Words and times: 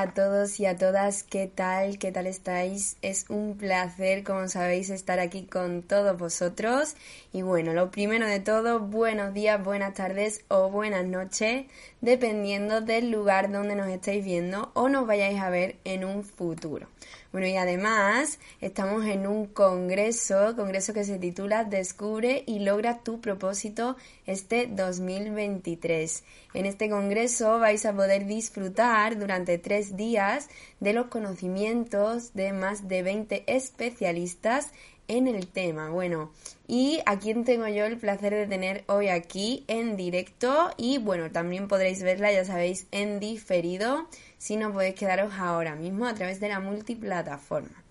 A 0.00 0.14
todos 0.14 0.58
y 0.58 0.64
a 0.64 0.78
todas, 0.78 1.24
¿qué 1.24 1.46
tal? 1.46 1.98
¿Qué 1.98 2.10
tal 2.10 2.26
estáis? 2.26 2.96
Es 3.02 3.26
un 3.28 3.58
placer, 3.58 4.24
como 4.24 4.48
sabéis, 4.48 4.88
estar 4.88 5.20
aquí 5.20 5.42
con 5.42 5.82
todos 5.82 6.16
vosotros. 6.16 6.96
Y 7.34 7.42
bueno, 7.42 7.74
lo 7.74 7.90
primero 7.90 8.26
de 8.26 8.40
todo, 8.40 8.80
buenos 8.80 9.34
días, 9.34 9.62
buenas 9.62 9.92
tardes 9.92 10.42
o 10.48 10.70
buenas 10.70 11.04
noches, 11.04 11.66
dependiendo 12.00 12.80
del 12.80 13.10
lugar 13.10 13.52
donde 13.52 13.74
nos 13.74 13.88
estéis 13.88 14.24
viendo 14.24 14.70
o 14.72 14.88
nos 14.88 15.06
vayáis 15.06 15.38
a 15.38 15.50
ver 15.50 15.76
en 15.84 16.06
un 16.06 16.24
futuro. 16.24 16.88
Bueno, 17.32 17.46
y 17.46 17.56
además 17.56 18.40
estamos 18.60 19.06
en 19.06 19.28
un 19.28 19.46
congreso, 19.46 20.56
congreso 20.56 20.92
que 20.92 21.04
se 21.04 21.18
titula 21.18 21.62
Descubre 21.62 22.42
y 22.44 22.58
logra 22.58 23.04
tu 23.04 23.20
propósito 23.20 23.96
este 24.26 24.66
2023. 24.66 26.24
En 26.54 26.66
este 26.66 26.90
congreso 26.90 27.60
vais 27.60 27.86
a 27.86 27.94
poder 27.94 28.26
disfrutar 28.26 29.16
durante 29.16 29.58
tres 29.58 29.96
días 29.96 30.48
de 30.80 30.92
los 30.92 31.06
conocimientos 31.06 32.34
de 32.34 32.52
más 32.52 32.88
de 32.88 33.04
20 33.04 33.44
especialistas 33.46 34.72
en 35.10 35.26
el 35.26 35.48
tema. 35.48 35.90
Bueno, 35.90 36.30
y 36.68 37.00
a 37.04 37.18
quien 37.18 37.44
tengo 37.44 37.66
yo 37.66 37.84
el 37.84 37.98
placer 37.98 38.32
de 38.32 38.46
tener 38.46 38.84
hoy 38.86 39.08
aquí 39.08 39.64
en 39.66 39.96
directo 39.96 40.70
y 40.76 40.98
bueno, 40.98 41.32
también 41.32 41.66
podréis 41.66 42.02
verla, 42.02 42.32
ya 42.32 42.44
sabéis, 42.44 42.86
en 42.92 43.18
diferido, 43.18 44.06
si 44.40 44.56
no 44.56 44.72
podéis 44.72 44.94
quedaros 44.94 45.34
ahora 45.34 45.76
mismo 45.76 46.06
a 46.06 46.14
través 46.14 46.40
de 46.40 46.48
la 46.48 46.60
multiplataforma. 46.60 47.84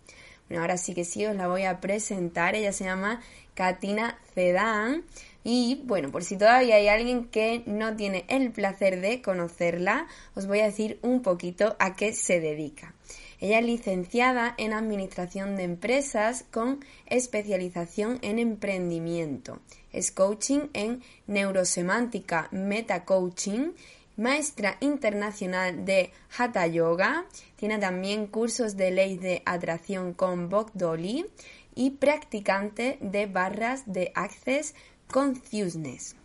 Bueno, 0.48 0.64
ahora 0.64 0.78
sí 0.78 0.96
que 0.96 1.06
sí, 1.06 1.24
os 1.28 1.36
la 1.36 1.48
voy 1.48 1.66
a 1.66 1.80
presentar. 1.80 2.56
Ella 2.56 2.74
se 2.74 2.86
llama 2.86 3.22
Katina 3.54 4.18
Zedán. 4.34 5.04
Y 5.44 5.84
bueno, 5.86 6.12
por 6.12 6.24
si 6.24 6.38
todavía 6.38 6.78
hay 6.78 6.88
alguien 6.88 7.26
que 7.26 7.62
no 7.68 7.96
tiene 7.96 8.26
el 8.30 8.52
placer 8.52 9.00
de 9.00 9.22
conocerla, 9.22 10.08
os 10.34 10.48
voy 10.48 10.62
a 10.62 10.66
decir 10.66 10.98
un 11.04 11.22
poquito 11.22 11.76
a 11.78 11.96
qué 11.96 12.14
se 12.14 12.40
dedica. 12.40 12.96
Ella 13.40 13.60
es 13.60 13.66
licenciada 13.66 14.56
en 14.58 14.74
Administración 14.74 15.56
de 15.56 15.64
Empresas 15.64 16.46
con 16.52 16.84
especialización 17.06 18.18
en 18.24 18.40
emprendimiento. 18.40 19.60
Es 19.94 20.12
coaching 20.12 20.70
en 20.74 21.04
neurosemántica, 21.28 22.50
metacoaching, 22.52 23.74
maestra 24.20 24.78
internacional 24.82 25.86
de 25.86 26.12
Hatha 26.38 26.68
Yoga. 26.68 27.26
Tiene 27.56 27.80
también 27.80 28.28
cursos 28.28 28.78
de 28.78 28.92
ley 28.92 29.18
de 29.18 29.42
atracción 29.46 30.14
con 30.14 30.50
Bok 30.50 30.72
Dolly 30.74 31.26
y 31.74 31.92
practicante 31.92 32.98
de 33.02 33.26
barras 33.26 33.84
de 33.92 34.12
Access 34.14 34.76
Consciousness. 35.08 36.16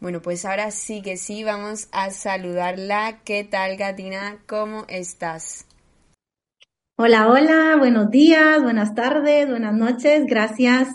Bueno, 0.00 0.20
pues 0.20 0.44
ahora 0.44 0.70
sí 0.72 1.00
que 1.00 1.16
sí, 1.16 1.42
vamos 1.44 1.88
a 1.92 2.10
saludarla. 2.10 3.20
¿Qué 3.24 3.44
tal, 3.44 3.76
Gatina? 3.76 4.42
¿Cómo 4.46 4.84
estás? 4.88 5.66
Hola, 6.98 7.28
hola, 7.28 7.76
buenos 7.78 8.10
días, 8.10 8.62
buenas 8.62 8.94
tardes, 8.94 9.48
buenas 9.48 9.74
noches. 9.74 10.26
Gracias 10.26 10.88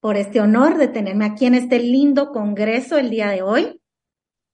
por 0.00 0.16
este 0.16 0.40
honor 0.40 0.76
de 0.76 0.88
tenerme 0.88 1.24
aquí 1.24 1.46
en 1.46 1.54
este 1.54 1.78
lindo 1.78 2.30
congreso 2.32 2.98
el 2.98 3.10
día 3.10 3.30
de 3.30 3.42
hoy. 3.42 3.80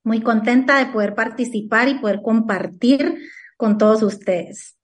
Muy 0.05 0.21
contenta 0.21 0.79
de 0.79 0.93
poder 0.93 1.15
participar 1.15 1.89
y 1.89 1.99
poder 1.99 2.23
compartir 2.23 3.19
con 3.57 3.79
todos 3.79 4.03
ustedes. 4.03 4.77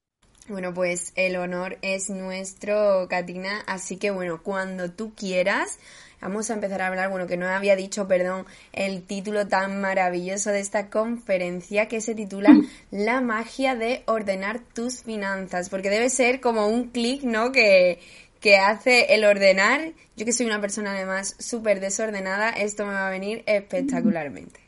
Bueno, 0.48 0.72
pues 0.72 1.12
el 1.14 1.36
honor 1.36 1.76
es 1.82 2.08
nuestro, 2.08 3.06
Katina. 3.10 3.62
Así 3.66 3.98
que 3.98 4.10
bueno, 4.10 4.42
cuando 4.42 4.90
tú 4.90 5.12
quieras, 5.14 5.78
vamos 6.22 6.50
a 6.50 6.54
empezar 6.54 6.80
a 6.80 6.86
hablar, 6.86 7.10
bueno, 7.10 7.26
que 7.26 7.36
no 7.36 7.46
había 7.46 7.76
dicho, 7.76 8.08
perdón, 8.08 8.46
el 8.72 9.02
título 9.02 9.46
tan 9.46 9.80
maravilloso 9.80 10.50
de 10.50 10.60
esta 10.60 10.88
conferencia 10.88 11.86
que 11.86 12.00
se 12.00 12.14
titula 12.14 12.50
mm. 12.54 12.68
La 12.92 13.20
magia 13.20 13.74
de 13.74 14.04
ordenar 14.06 14.60
tus 14.60 15.02
finanzas, 15.02 15.68
porque 15.68 15.90
debe 15.90 16.08
ser 16.08 16.40
como 16.40 16.66
un 16.68 16.88
clic, 16.88 17.24
¿no? 17.24 17.52
Que, 17.52 18.00
que 18.40 18.56
hace 18.56 19.14
el 19.14 19.24
ordenar. 19.24 19.92
Yo 20.16 20.24
que 20.24 20.32
soy 20.32 20.46
una 20.46 20.62
persona 20.62 20.92
además 20.92 21.36
súper 21.38 21.80
desordenada, 21.80 22.50
esto 22.50 22.86
me 22.86 22.94
va 22.94 23.08
a 23.08 23.10
venir 23.10 23.42
espectacularmente. 23.46 24.67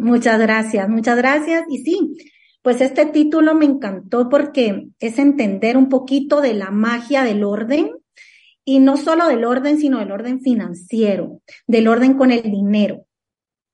Muchas 0.00 0.40
gracias, 0.40 0.88
muchas 0.88 1.16
gracias. 1.16 1.64
Y 1.68 1.78
sí, 1.78 2.16
pues 2.62 2.80
este 2.80 3.06
título 3.06 3.54
me 3.54 3.66
encantó 3.66 4.28
porque 4.28 4.88
es 4.98 5.18
entender 5.18 5.76
un 5.76 5.88
poquito 5.88 6.40
de 6.40 6.54
la 6.54 6.70
magia 6.70 7.24
del 7.24 7.44
orden 7.44 7.90
y 8.64 8.78
no 8.80 8.96
solo 8.96 9.28
del 9.28 9.44
orden, 9.44 9.78
sino 9.78 9.98
del 9.98 10.12
orden 10.12 10.40
financiero, 10.40 11.40
del 11.66 11.88
orden 11.88 12.14
con 12.14 12.30
el 12.30 12.42
dinero. 12.42 13.04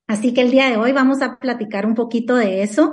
Así 0.09 0.34
que 0.34 0.41
el 0.41 0.50
día 0.50 0.69
de 0.69 0.76
hoy 0.76 0.91
vamos 0.91 1.22
a 1.22 1.38
platicar 1.38 1.87
un 1.87 1.94
poquito 1.94 2.34
de 2.34 2.62
eso 2.62 2.93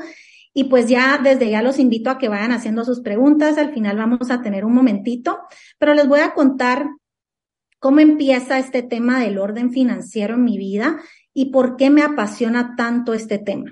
y 0.53 0.65
pues 0.65 0.87
ya 0.87 1.19
desde 1.23 1.49
ya 1.49 1.63
los 1.63 1.79
invito 1.79 2.11
a 2.11 2.19
que 2.19 2.29
vayan 2.29 2.51
haciendo 2.51 2.85
sus 2.85 3.01
preguntas. 3.01 3.57
Al 3.57 3.73
final 3.73 3.97
vamos 3.97 4.29
a 4.29 4.41
tener 4.41 4.65
un 4.65 4.73
momentito, 4.73 5.39
pero 5.79 5.95
les 5.95 6.07
voy 6.07 6.19
a 6.19 6.33
contar 6.33 6.87
cómo 7.79 7.99
empieza 7.99 8.59
este 8.59 8.83
tema 8.83 9.19
del 9.19 9.39
orden 9.39 9.71
financiero 9.71 10.35
en 10.35 10.43
mi 10.43 10.57
vida 10.57 10.99
y 11.37 11.51
por 11.51 11.77
qué 11.77 11.91
me 11.91 12.01
apasiona 12.01 12.75
tanto 12.75 13.13
este 13.13 13.37
tema. 13.37 13.71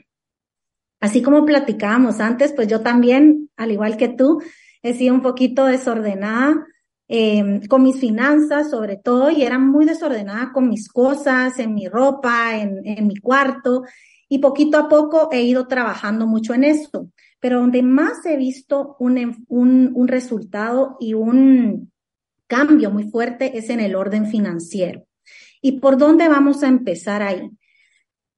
Así 1.00 1.24
como 1.24 1.46
platicábamos 1.46 2.20
antes, 2.20 2.53
pues 2.53 2.68
yo 2.68 2.81
también, 2.81 3.50
al 3.58 3.72
igual 3.72 3.98
que 3.98 4.08
tú, 4.08 4.40
he 4.84 4.94
sido 4.94 5.16
un 5.16 5.24
poquito 5.24 5.66
desordenada 5.66 6.64
eh, 7.08 7.62
con 7.68 7.81
mis 7.81 8.00
finanzas 8.00 8.70
sobre 8.70 8.98
todo 8.98 9.31
y 9.31 9.42
era 9.42 9.58
muy 9.58 9.86
desordenada 9.86 10.52
con 10.53 10.70
mis 10.70 10.88
cosas, 10.88 11.58
en 11.58 11.74
mi 11.74 11.88
ropa, 11.88 12.56
en, 12.56 12.81
en 12.86 13.08
mi 13.08 13.16
cuarto 13.16 13.82
y 14.30 14.38
poquito 14.38 14.78
a 14.78 14.88
poco 14.88 15.30
he 15.32 15.42
ido 15.42 15.66
trabajando 15.68 16.28
mucho 16.28 16.53
en 16.53 16.66
eso. 16.66 17.09
Pero 17.40 17.62
donde 17.62 17.82
más 17.82 18.24
he 18.28 18.38
visto 18.38 18.96
un, 19.00 19.44
un, 19.47 19.92
un 19.96 20.08
resultado 20.08 20.97
y 21.00 21.16
un 21.16 21.92
cambio 22.46 22.92
muy 22.92 23.09
fuerte 23.09 23.58
es 23.58 23.72
en 23.72 23.80
el 23.80 23.96
orden 23.96 24.28
financiero. 24.28 25.08
¿Y 25.61 25.79
por 25.79 25.97
dónde 25.97 26.27
vamos 26.27 26.63
a 26.63 26.67
empezar 26.67 27.21
ahí? 27.21 27.49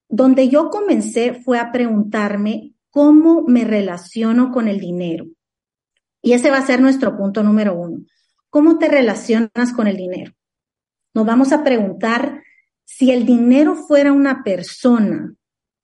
Donde 0.09 0.50
yo 0.50 0.69
comencé 0.69 1.33
fue 1.33 1.59
a 1.59 1.72
preguntarme 1.72 2.73
cómo 2.89 3.44
me 3.44 3.63
relaciono 3.63 4.51
con 4.51 4.67
el 4.67 4.79
dinero. 4.79 5.28
Y 6.22 6.33
ese 6.33 6.50
va 6.50 6.57
a 6.57 6.66
ser 6.66 6.81
nuestro 6.81 7.17
punto 7.17 7.44
número 7.44 7.75
uno. 7.75 8.00
¿Cómo 8.50 8.78
te 8.78 8.88
relacionas 8.88 9.73
con 9.75 9.88
el 9.88 9.97
dinero? 9.97 10.33
Nos 11.13 11.25
vamos 11.25 11.51
a 11.51 11.63
preguntar 11.63 12.44
si 12.85 13.11
el 13.11 13.25
dinero 13.25 13.75
fuera 13.75 14.13
una 14.13 14.44
persona, 14.44 15.35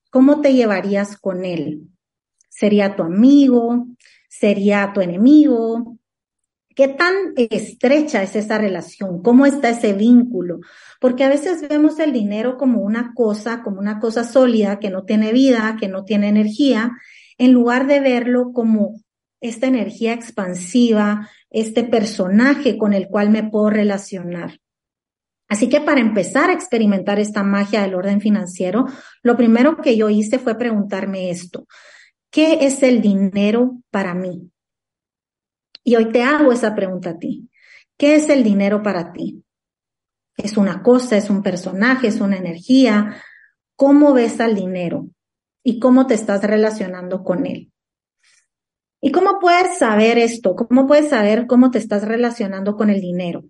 ¿cómo 0.09 0.41
te 0.41 0.53
llevarías 0.53 1.17
con 1.17 1.43
él? 1.43 1.89
¿Sería 2.49 2.95
tu 2.95 3.03
amigo? 3.03 3.87
¿Sería 4.29 4.91
tu 4.93 5.01
enemigo? 5.01 5.97
¿Qué 6.75 6.87
tan 6.87 7.33
estrecha 7.35 8.23
es 8.23 8.35
esa 8.35 8.57
relación? 8.57 9.21
¿Cómo 9.21 9.45
está 9.45 9.69
ese 9.69 9.93
vínculo? 9.93 10.59
Porque 10.99 11.23
a 11.23 11.29
veces 11.29 11.67
vemos 11.67 11.99
el 11.99 12.13
dinero 12.13 12.57
como 12.57 12.81
una 12.81 13.13
cosa, 13.13 13.61
como 13.61 13.79
una 13.79 13.99
cosa 13.99 14.23
sólida, 14.23 14.79
que 14.79 14.89
no 14.89 15.03
tiene 15.03 15.31
vida, 15.33 15.77
que 15.79 15.87
no 15.87 16.03
tiene 16.03 16.29
energía, 16.29 16.91
en 17.37 17.51
lugar 17.51 17.87
de 17.87 17.99
verlo 17.99 18.53
como 18.53 18.99
esta 19.41 19.67
energía 19.67 20.13
expansiva, 20.13 21.29
este 21.49 21.83
personaje 21.83 22.77
con 22.77 22.93
el 22.93 23.07
cual 23.07 23.29
me 23.29 23.43
puedo 23.43 23.69
relacionar. 23.69 24.59
Así 25.49 25.69
que 25.69 25.81
para 25.81 25.99
empezar 25.99 26.49
a 26.49 26.53
experimentar 26.53 27.19
esta 27.19 27.43
magia 27.43 27.81
del 27.81 27.93
orden 27.93 28.21
financiero, 28.21 28.85
lo 29.21 29.37
primero 29.37 29.77
que 29.77 29.97
yo 29.97 30.09
hice 30.09 30.39
fue 30.39 30.57
preguntarme 30.57 31.29
esto. 31.29 31.67
¿Qué 32.31 32.65
es 32.65 32.81
el 32.81 33.01
dinero 33.01 33.77
para 33.91 34.15
mí? 34.15 34.52
Y 35.83 35.95
hoy 35.95 36.11
te 36.11 36.23
hago 36.23 36.51
esa 36.51 36.75
pregunta 36.75 37.11
a 37.11 37.19
ti. 37.19 37.49
¿Qué 37.97 38.15
es 38.15 38.29
el 38.29 38.43
dinero 38.43 38.81
para 38.81 39.11
ti? 39.11 39.43
¿Es 40.37 40.57
una 40.57 40.81
cosa, 40.81 41.17
es 41.17 41.29
un 41.29 41.43
personaje, 41.43 42.07
es 42.07 42.19
una 42.21 42.37
energía? 42.37 43.21
¿Cómo 43.75 44.13
ves 44.13 44.39
al 44.39 44.55
dinero? 44.55 45.07
¿Y 45.63 45.79
cómo 45.79 46.07
te 46.07 46.13
estás 46.15 46.43
relacionando 46.43 47.23
con 47.23 47.45
él? 47.45 47.71
¿Y 49.01 49.11
cómo 49.11 49.39
puedes 49.39 49.77
saber 49.77 50.17
esto? 50.17 50.55
¿Cómo 50.55 50.87
puedes 50.87 51.09
saber 51.09 51.45
cómo 51.45 51.71
te 51.71 51.77
estás 51.77 52.07
relacionando 52.07 52.75
con 52.75 52.89
el 52.89 53.01
dinero? 53.01 53.43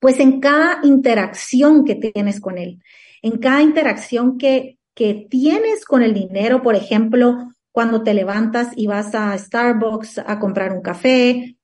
Pues 0.00 0.20
en 0.20 0.40
cada 0.40 0.80
interacción 0.82 1.84
que 1.84 1.94
tienes 1.94 2.40
con 2.40 2.58
él, 2.58 2.82
en 3.22 3.38
cada 3.38 3.62
interacción 3.62 4.38
que, 4.38 4.78
que 4.94 5.26
tienes 5.30 5.84
con 5.84 6.02
el 6.02 6.14
dinero, 6.14 6.62
por 6.62 6.76
ejemplo, 6.76 7.53
cuando 7.74 8.04
te 8.04 8.14
levantas 8.14 8.68
y 8.76 8.86
vas 8.86 9.16
a 9.16 9.36
Starbucks 9.36 10.18
a 10.18 10.38
comprar 10.38 10.72
un 10.72 10.80
café, 10.80 11.56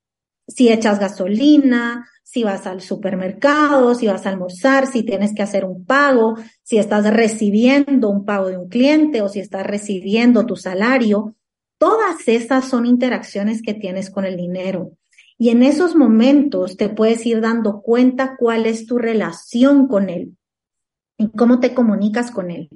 si 0.48 0.68
echas 0.68 0.98
gasolina, 0.98 2.04
si 2.24 2.42
vas 2.42 2.66
al 2.66 2.80
supermercado, 2.80 3.94
si 3.94 4.08
vas 4.08 4.26
a 4.26 4.30
almorzar, 4.30 4.88
si 4.88 5.04
tienes 5.04 5.32
que 5.32 5.42
hacer 5.42 5.64
un 5.64 5.84
pago, 5.84 6.34
si 6.64 6.78
estás 6.78 7.08
recibiendo 7.14 8.08
un 8.08 8.24
pago 8.24 8.48
de 8.48 8.58
un 8.58 8.68
cliente 8.68 9.22
o 9.22 9.28
si 9.28 9.38
estás 9.38 9.64
recibiendo 9.64 10.46
tu 10.46 10.56
salario. 10.56 11.36
Todas 11.78 12.26
esas 12.26 12.64
son 12.64 12.86
interacciones 12.86 13.62
que 13.62 13.74
tienes 13.74 14.10
con 14.10 14.24
el 14.24 14.36
dinero. 14.36 14.90
Y 15.38 15.50
en 15.50 15.62
esos 15.62 15.94
momentos 15.94 16.76
te 16.76 16.88
puedes 16.88 17.24
ir 17.24 17.40
dando 17.40 17.82
cuenta 17.82 18.34
cuál 18.36 18.66
es 18.66 18.84
tu 18.84 18.98
relación 18.98 19.86
con 19.86 20.10
él 20.10 20.36
y 21.16 21.28
cómo 21.28 21.60
te 21.60 21.72
comunicas 21.72 22.32
con 22.32 22.50
él. 22.50 22.68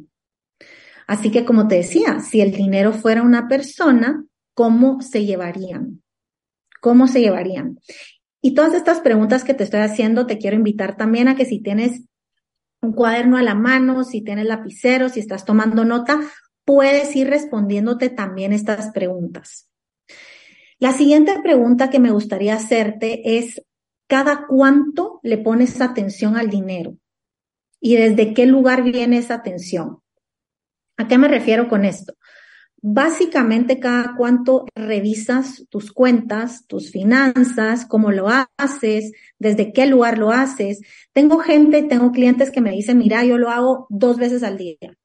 Así 1.06 1.30
que 1.30 1.44
como 1.44 1.68
te 1.68 1.76
decía, 1.76 2.20
si 2.20 2.40
el 2.40 2.52
dinero 2.52 2.92
fuera 2.92 3.22
una 3.22 3.48
persona, 3.48 4.24
¿cómo 4.54 5.00
se 5.02 5.24
llevarían? 5.24 6.02
¿Cómo 6.80 7.06
se 7.06 7.20
llevarían? 7.20 7.78
Y 8.40 8.54
todas 8.54 8.74
estas 8.74 9.00
preguntas 9.00 9.44
que 9.44 9.54
te 9.54 9.64
estoy 9.64 9.80
haciendo, 9.80 10.26
te 10.26 10.38
quiero 10.38 10.56
invitar 10.56 10.96
también 10.96 11.28
a 11.28 11.36
que 11.36 11.46
si 11.46 11.60
tienes 11.60 12.02
un 12.82 12.92
cuaderno 12.92 13.38
a 13.38 13.42
la 13.42 13.54
mano, 13.54 14.04
si 14.04 14.22
tienes 14.22 14.46
lapicero, 14.46 15.08
si 15.08 15.20
estás 15.20 15.44
tomando 15.44 15.84
nota, 15.84 16.20
puedes 16.64 17.14
ir 17.16 17.28
respondiéndote 17.28 18.10
también 18.10 18.52
estas 18.52 18.90
preguntas. 18.92 19.70
La 20.78 20.92
siguiente 20.92 21.40
pregunta 21.42 21.88
que 21.88 22.00
me 22.00 22.10
gustaría 22.10 22.54
hacerte 22.54 23.38
es, 23.38 23.62
¿cada 24.06 24.46
cuánto 24.46 25.20
le 25.22 25.38
pones 25.38 25.80
atención 25.80 26.36
al 26.36 26.50
dinero? 26.50 26.96
¿Y 27.80 27.96
desde 27.96 28.34
qué 28.34 28.44
lugar 28.44 28.82
viene 28.82 29.18
esa 29.18 29.34
atención? 29.34 30.03
¿A 30.96 31.08
qué 31.08 31.18
me 31.18 31.28
refiero 31.28 31.68
con 31.68 31.84
esto? 31.84 32.14
Básicamente, 32.86 33.80
cada 33.80 34.14
cuánto 34.14 34.66
revisas 34.74 35.64
tus 35.70 35.90
cuentas, 35.90 36.66
tus 36.66 36.90
finanzas, 36.90 37.86
cómo 37.86 38.12
lo 38.12 38.28
haces, 38.58 39.12
desde 39.38 39.72
qué 39.72 39.86
lugar 39.86 40.18
lo 40.18 40.30
haces. 40.30 40.82
Tengo 41.14 41.38
gente, 41.38 41.82
tengo 41.82 42.12
clientes 42.12 42.50
que 42.50 42.60
me 42.60 42.72
dicen, 42.72 42.98
mira, 42.98 43.24
yo 43.24 43.38
lo 43.38 43.48
hago 43.48 43.86
dos 43.88 44.18
veces 44.18 44.42
al 44.42 44.58
día. 44.58 44.98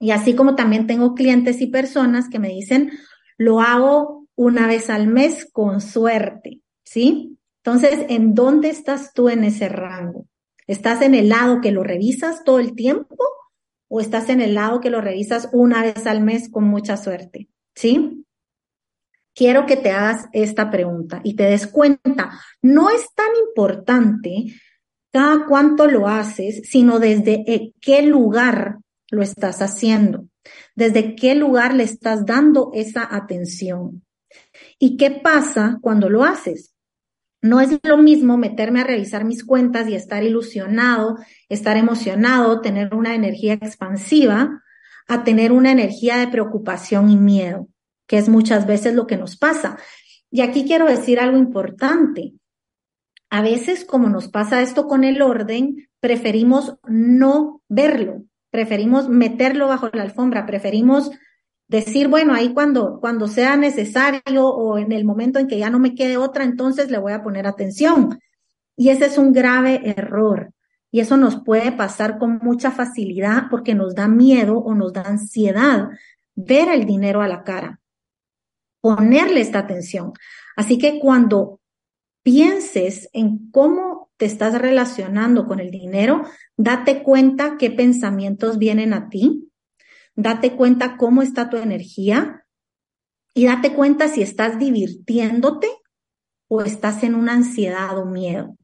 Y 0.00 0.12
así 0.12 0.34
como 0.34 0.54
también 0.54 0.86
tengo 0.86 1.14
clientes 1.14 1.60
y 1.60 1.66
personas 1.66 2.30
que 2.30 2.38
me 2.38 2.48
dicen, 2.48 2.92
lo 3.36 3.60
hago 3.60 4.26
una 4.34 4.66
vez 4.66 4.88
al 4.88 5.08
mes 5.08 5.46
con 5.52 5.82
suerte, 5.82 6.62
¿sí? 6.84 7.36
Entonces, 7.62 8.06
¿en 8.08 8.34
dónde 8.34 8.70
estás 8.70 9.12
tú 9.12 9.28
en 9.28 9.44
ese 9.44 9.68
rango? 9.68 10.26
¿Estás 10.66 11.02
en 11.02 11.14
el 11.14 11.28
lado 11.28 11.60
que 11.60 11.70
lo 11.70 11.82
revisas 11.82 12.44
todo 12.44 12.60
el 12.60 12.74
tiempo 12.74 13.16
o 13.88 14.00
estás 14.00 14.28
en 14.28 14.40
el 14.40 14.54
lado 14.54 14.80
que 14.80 14.90
lo 14.90 15.00
revisas 15.00 15.48
una 15.52 15.82
vez 15.82 16.06
al 16.06 16.20
mes 16.20 16.50
con 16.50 16.64
mucha 16.64 16.96
suerte? 16.96 17.48
¿Sí? 17.74 18.24
Quiero 19.34 19.66
que 19.66 19.76
te 19.76 19.90
hagas 19.90 20.26
esta 20.32 20.70
pregunta 20.70 21.20
y 21.22 21.34
te 21.34 21.44
des 21.44 21.66
cuenta, 21.66 22.40
no 22.60 22.90
es 22.90 23.14
tan 23.14 23.28
importante 23.48 24.46
cada 25.12 25.46
cuánto 25.46 25.86
lo 25.86 26.08
haces, 26.08 26.62
sino 26.68 26.98
desde 26.98 27.72
qué 27.80 28.02
lugar 28.02 28.78
lo 29.10 29.22
estás 29.22 29.62
haciendo, 29.62 30.28
desde 30.74 31.14
qué 31.14 31.34
lugar 31.34 31.74
le 31.74 31.84
estás 31.84 32.26
dando 32.26 32.70
esa 32.74 33.08
atención. 33.14 34.04
¿Y 34.78 34.96
qué 34.96 35.10
pasa 35.10 35.78
cuando 35.80 36.08
lo 36.08 36.24
haces? 36.24 36.74
No 37.40 37.60
es 37.60 37.78
lo 37.82 37.98
mismo 37.98 38.36
meterme 38.36 38.80
a 38.80 38.84
revisar 38.84 39.24
mis 39.24 39.44
cuentas 39.44 39.88
y 39.88 39.94
estar 39.94 40.24
ilusionado, 40.24 41.16
estar 41.48 41.76
emocionado, 41.76 42.60
tener 42.60 42.94
una 42.94 43.14
energía 43.14 43.54
expansiva, 43.54 44.62
a 45.06 45.24
tener 45.24 45.52
una 45.52 45.72
energía 45.72 46.16
de 46.16 46.28
preocupación 46.28 47.08
y 47.10 47.16
miedo, 47.16 47.68
que 48.06 48.18
es 48.18 48.28
muchas 48.28 48.66
veces 48.66 48.94
lo 48.94 49.06
que 49.06 49.16
nos 49.16 49.36
pasa. 49.36 49.78
Y 50.30 50.40
aquí 50.42 50.64
quiero 50.64 50.86
decir 50.86 51.20
algo 51.20 51.38
importante. 51.38 52.34
A 53.30 53.42
veces, 53.42 53.84
como 53.84 54.08
nos 54.08 54.28
pasa 54.28 54.60
esto 54.60 54.86
con 54.86 55.04
el 55.04 55.22
orden, 55.22 55.88
preferimos 56.00 56.76
no 56.86 57.62
verlo, 57.68 58.24
preferimos 58.50 59.08
meterlo 59.08 59.68
bajo 59.68 59.90
la 59.92 60.02
alfombra, 60.02 60.46
preferimos 60.46 61.10
decir, 61.68 62.08
bueno, 62.08 62.34
ahí 62.34 62.52
cuando, 62.54 62.98
cuando 63.00 63.28
sea 63.28 63.56
necesario 63.56 64.48
o 64.48 64.78
en 64.78 64.92
el 64.92 65.04
momento 65.04 65.38
en 65.38 65.46
que 65.46 65.58
ya 65.58 65.70
no 65.70 65.78
me 65.78 65.94
quede 65.94 66.16
otra, 66.16 66.44
entonces 66.44 66.90
le 66.90 66.98
voy 66.98 67.12
a 67.12 67.22
poner 67.22 67.46
atención. 67.46 68.18
Y 68.76 68.88
ese 68.88 69.06
es 69.06 69.18
un 69.18 69.32
grave 69.32 69.82
error. 69.84 70.52
Y 70.90 71.00
eso 71.00 71.16
nos 71.18 71.42
puede 71.44 71.72
pasar 71.72 72.18
con 72.18 72.38
mucha 72.38 72.70
facilidad 72.70 73.44
porque 73.50 73.74
nos 73.74 73.94
da 73.94 74.08
miedo 74.08 74.58
o 74.58 74.74
nos 74.74 74.94
da 74.94 75.02
ansiedad 75.02 75.90
ver 76.34 76.68
el 76.70 76.86
dinero 76.86 77.20
a 77.20 77.28
la 77.28 77.44
cara, 77.44 77.80
ponerle 78.80 79.40
esta 79.40 79.58
atención. 79.58 80.12
Así 80.56 80.78
que 80.78 80.98
cuando 80.98 81.60
pienses 82.22 83.10
en 83.12 83.50
cómo 83.50 84.10
te 84.16 84.24
estás 84.24 84.58
relacionando 84.58 85.46
con 85.46 85.60
el 85.60 85.70
dinero, 85.70 86.22
date 86.56 87.02
cuenta 87.02 87.56
qué 87.58 87.70
pensamientos 87.70 88.58
vienen 88.58 88.94
a 88.94 89.08
ti, 89.08 89.47
date 90.18 90.56
cuenta 90.56 90.96
cómo 90.96 91.22
está 91.22 91.48
tu 91.48 91.58
energía 91.58 92.44
y 93.34 93.46
date 93.46 93.72
cuenta 93.72 94.08
si 94.08 94.20
estás 94.20 94.58
divirtiéndote 94.58 95.68
o 96.48 96.60
estás 96.62 97.04
en 97.04 97.14
una 97.14 97.34
ansiedad 97.34 97.96
o 97.96 98.04
miedo. 98.04 98.56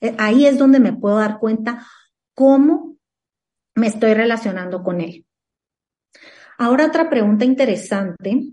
Eh, 0.00 0.16
ahí 0.18 0.46
es 0.46 0.58
donde 0.58 0.80
me 0.80 0.92
puedo 0.92 1.18
dar 1.18 1.38
cuenta 1.38 1.86
cómo 2.34 2.96
me 3.76 3.86
estoy 3.86 4.14
relacionando 4.14 4.82
con 4.82 5.00
él. 5.00 5.24
Ahora 6.58 6.86
otra 6.86 7.08
pregunta 7.08 7.44
interesante 7.44 8.48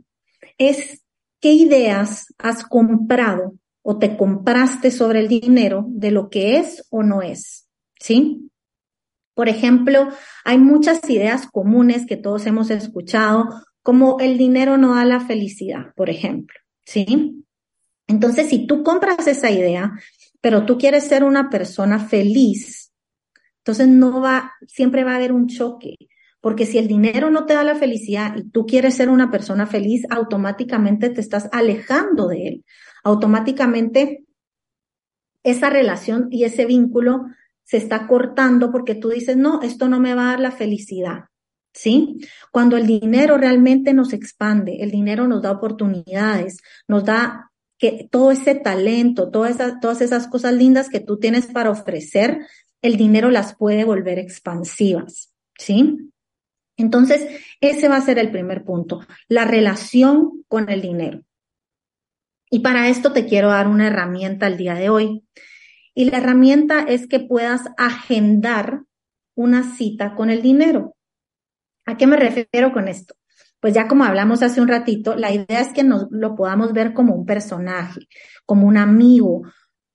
es, 0.59 1.03
¿qué 1.41 1.53
ideas 1.53 2.35
has 2.37 2.63
comprado 2.63 3.55
o 3.81 3.97
te 3.97 4.15
compraste 4.15 4.91
sobre 4.91 5.21
el 5.21 5.27
dinero 5.27 5.85
de 5.87 6.11
lo 6.11 6.29
que 6.29 6.59
es 6.59 6.85
o 6.91 7.01
no 7.01 7.23
es? 7.23 7.67
¿Sí? 7.99 8.51
Por 9.37 9.49
ejemplo, 9.49 10.09
hay 10.45 10.57
muchas 10.57 11.07
ideas 11.11 11.45
comunes 11.45 12.07
que 12.07 12.17
todos 12.17 12.47
hemos 12.47 12.71
escuchado, 12.71 13.47
como 13.83 14.19
el 14.19 14.35
dinero 14.35 14.79
no 14.79 14.95
da 14.95 15.05
la 15.05 15.19
felicidad, 15.19 15.93
por 15.95 16.09
ejemplo, 16.09 16.57
¿sí? 16.83 17.45
Entonces, 18.07 18.49
si 18.49 18.65
tú 18.65 18.81
compras 18.81 19.27
esa 19.27 19.51
idea, 19.51 19.91
pero 20.41 20.65
tú 20.65 20.79
quieres 20.79 21.03
ser 21.03 21.23
una 21.23 21.51
persona 21.51 21.99
feliz, 21.99 22.91
entonces 23.59 23.87
no 23.87 24.21
va, 24.21 24.53
siempre 24.65 25.03
va 25.03 25.11
a 25.11 25.17
haber 25.17 25.31
un 25.31 25.45
choque, 25.45 25.97
porque 26.41 26.65
si 26.65 26.79
el 26.79 26.87
dinero 26.87 27.29
no 27.29 27.45
te 27.45 27.53
da 27.53 27.63
la 27.63 27.75
felicidad 27.75 28.35
y 28.37 28.49
tú 28.49 28.65
quieres 28.65 28.95
ser 28.95 29.07
una 29.07 29.29
persona 29.29 29.67
feliz, 29.67 30.01
automáticamente 30.09 31.11
te 31.11 31.21
estás 31.21 31.47
alejando 31.51 32.27
de 32.27 32.47
él. 32.47 32.65
Automáticamente 33.03 34.25
esa 35.43 35.69
relación 35.69 36.27
y 36.31 36.45
ese 36.45 36.65
vínculo 36.65 37.27
se 37.67 37.75
está 37.75 38.07
cortando 38.07 38.71
porque 38.71 38.95
tú 38.95 39.09
dices, 39.09 39.35
no, 39.35 39.61
esto 39.61 39.89
no 39.89 39.99
me 39.99 40.15
va 40.15 40.23
a 40.23 40.31
dar 40.31 40.39
la 40.39 40.51
felicidad. 40.51 41.25
¿Sí? 41.73 42.17
Cuando 42.51 42.75
el 42.75 42.87
dinero 42.87 43.37
realmente 43.37 43.93
nos 43.93 44.11
expande, 44.13 44.77
el 44.79 44.89
dinero 44.89 45.27
nos 45.27 45.43
da 45.43 45.51
oportunidades, 45.51 46.59
nos 46.87 47.03
da 47.03 47.51
que 47.77 48.07
todo 48.09 48.31
ese 48.31 48.55
talento, 48.55 49.29
todas 49.29 49.55
esas, 49.55 49.79
todas 49.79 50.01
esas 50.01 50.27
cosas 50.27 50.53
lindas 50.53 50.89
que 50.89 51.01
tú 51.01 51.19
tienes 51.19 51.45
para 51.45 51.69
ofrecer, 51.69 52.39
el 52.81 52.97
dinero 52.97 53.29
las 53.29 53.55
puede 53.55 53.83
volver 53.83 54.17
expansivas. 54.17 55.33
¿Sí? 55.59 56.09
Entonces, 56.77 57.27
ese 57.59 57.89
va 57.89 57.97
a 57.97 58.01
ser 58.01 58.17
el 58.17 58.31
primer 58.31 58.63
punto, 58.63 59.01
la 59.27 59.45
relación 59.45 60.43
con 60.47 60.69
el 60.69 60.81
dinero. 60.81 61.21
Y 62.49 62.59
para 62.59 62.87
esto 62.87 63.11
te 63.11 63.25
quiero 63.25 63.49
dar 63.49 63.67
una 63.67 63.87
herramienta 63.87 64.47
el 64.47 64.57
día 64.57 64.73
de 64.73 64.89
hoy. 64.89 65.23
Y 65.97 66.11
la 66.11 66.19
herramienta 66.19 66.81
es 66.81 67.07
que 67.07 67.19
puedas 67.19 67.71
agendar 67.75 68.83
una 69.35 69.63
cita 69.63 70.13
con 70.13 70.29
el 70.29 70.43
dinero. 70.43 70.95
¿A 71.87 71.97
qué 71.97 72.05
me 72.05 72.17
refiero 72.17 72.71
con 72.71 72.87
esto? 72.87 73.15
Pues 73.59 73.73
ya 73.73 73.87
como 73.87 74.03
hablamos 74.03 74.43
hace 74.43 74.61
un 74.61 74.67
ratito, 74.67 75.15
la 75.15 75.33
idea 75.33 75.59
es 75.59 75.69
que 75.69 75.83
nos 75.83 76.05
lo 76.11 76.35
podamos 76.35 76.71
ver 76.71 76.93
como 76.93 77.15
un 77.15 77.25
personaje, 77.25 78.01
como 78.45 78.67
un 78.67 78.77
amigo, 78.77 79.41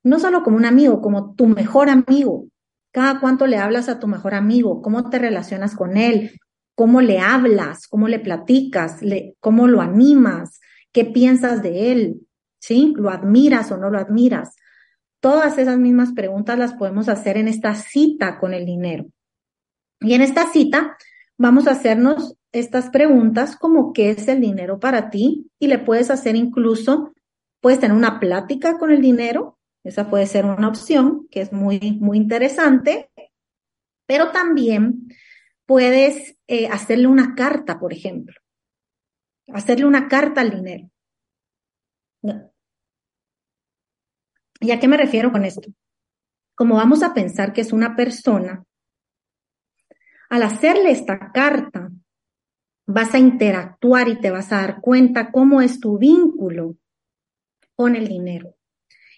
no 0.03 0.19
solo 0.19 0.43
como 0.43 0.57
un 0.57 0.65
amigo, 0.65 0.99
como 0.99 1.35
tu 1.35 1.47
mejor 1.47 1.87
amigo. 1.87 2.47
Cada 2.91 3.21
cuánto 3.21 3.47
le 3.47 3.55
hablas 3.55 3.87
a 3.87 3.99
tu 3.99 4.09
mejor 4.09 4.33
amigo, 4.33 4.81
cómo 4.81 5.09
te 5.09 5.19
relacionas 5.19 5.73
con 5.73 5.95
él, 5.95 6.37
cómo 6.75 6.99
le 6.99 7.19
hablas, 7.19 7.87
cómo 7.87 8.09
le 8.09 8.19
platicas, 8.19 8.99
cómo 9.39 9.69
lo 9.69 9.79
animas, 9.79 10.59
qué 10.91 11.05
piensas 11.05 11.63
de 11.63 11.93
él, 11.93 12.27
¿sí? 12.59 12.93
¿Lo 12.97 13.09
admiras 13.09 13.71
o 13.71 13.77
no 13.77 13.89
lo 13.89 13.99
admiras? 13.99 14.57
Todas 15.23 15.57
esas 15.57 15.77
mismas 15.77 16.11
preguntas 16.11 16.59
las 16.59 16.73
podemos 16.73 17.07
hacer 17.07 17.37
en 17.37 17.47
esta 17.47 17.75
cita 17.75 18.39
con 18.39 18.53
el 18.53 18.65
dinero. 18.65 19.05
Y 20.01 20.15
en 20.15 20.21
esta 20.21 20.51
cita 20.51 20.97
vamos 21.37 21.65
a 21.65 21.71
hacernos 21.71 22.35
estas 22.51 22.89
preguntas 22.89 23.55
como 23.55 23.93
qué 23.93 24.09
es 24.09 24.27
el 24.27 24.41
dinero 24.41 24.81
para 24.81 25.09
ti 25.09 25.49
y 25.59 25.67
le 25.67 25.79
puedes 25.79 26.11
hacer 26.11 26.35
incluso, 26.35 27.13
puedes 27.61 27.79
tener 27.79 27.95
una 27.95 28.19
plática 28.19 28.77
con 28.77 28.91
el 28.91 28.99
dinero, 28.99 29.57
esa 29.85 30.09
puede 30.09 30.25
ser 30.25 30.43
una 30.43 30.67
opción 30.67 31.25
que 31.31 31.39
es 31.39 31.53
muy, 31.53 31.97
muy 32.01 32.17
interesante, 32.17 33.09
pero 34.05 34.31
también 34.31 35.07
puedes 35.65 36.35
eh, 36.47 36.67
hacerle 36.67 37.07
una 37.07 37.33
carta, 37.33 37.79
por 37.79 37.93
ejemplo, 37.93 38.35
hacerle 39.53 39.85
una 39.85 40.09
carta 40.09 40.41
al 40.41 40.51
dinero. 40.51 40.89
¿Y 44.63 44.71
a 44.71 44.79
qué 44.79 44.87
me 44.87 44.95
refiero 44.95 45.29
con 45.31 45.43
esto? 45.43 45.69
Como 46.55 46.75
vamos 46.75 47.03
a 47.03 47.13
pensar 47.13 47.51
que 47.51 47.59
es 47.59 47.73
una 47.73 47.97
persona, 47.97 48.63
al 50.29 50.43
hacerle 50.43 50.91
esta 50.91 51.33
carta, 51.33 51.91
vas 52.87 53.13
a 53.13 53.19
interactuar 53.19 54.07
y 54.07 54.21
te 54.21 54.31
vas 54.31 54.53
a 54.53 54.61
dar 54.61 54.79
cuenta 54.79 55.31
cómo 55.31 55.61
es 55.61 55.81
tu 55.81 55.97
vínculo 55.97 56.77
con 57.75 57.97
el 57.97 58.07
dinero. 58.07 58.55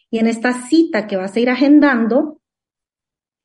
Y 0.10 0.18
en 0.18 0.25
esta 0.28 0.54
cita 0.68 1.06
que 1.06 1.16
vas 1.16 1.36
a 1.36 1.40
ir 1.40 1.52
agendando, 1.52 2.42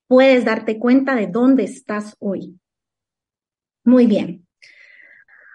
puedes 0.09 0.47
darte 0.47 0.78
cuenta 0.78 1.14
de 1.14 1.26
dónde 1.26 1.64
estás 1.64 2.16
hoy. 2.19 2.59
Muy 3.85 4.07
bien. 4.07 4.47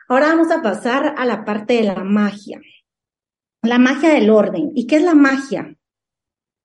Ahora 0.07 0.27
vamos 0.27 0.51
a 0.51 0.61
pasar 0.61 1.15
a 1.17 1.25
la 1.25 1.43
parte 1.43 1.73
de 1.73 1.83
la 1.83 2.03
magia. 2.03 2.61
La 3.63 3.79
magia 3.79 4.09
del 4.09 4.29
orden. 4.29 4.71
¿Y 4.75 4.85
qué 4.85 4.97
es 4.97 5.03
la 5.03 5.15
magia? 5.15 5.75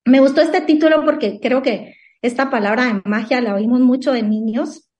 Me 0.04 0.20
gustó 0.20 0.40
este 0.40 0.60
título 0.60 1.04
porque 1.04 1.40
creo 1.40 1.62
que 1.62 1.94
esta 2.22 2.50
palabra 2.50 2.86
de 2.86 3.02
magia 3.04 3.40
la 3.40 3.54
oímos 3.54 3.80
mucho 3.80 4.12
de 4.12 4.22
niños. 4.22 4.90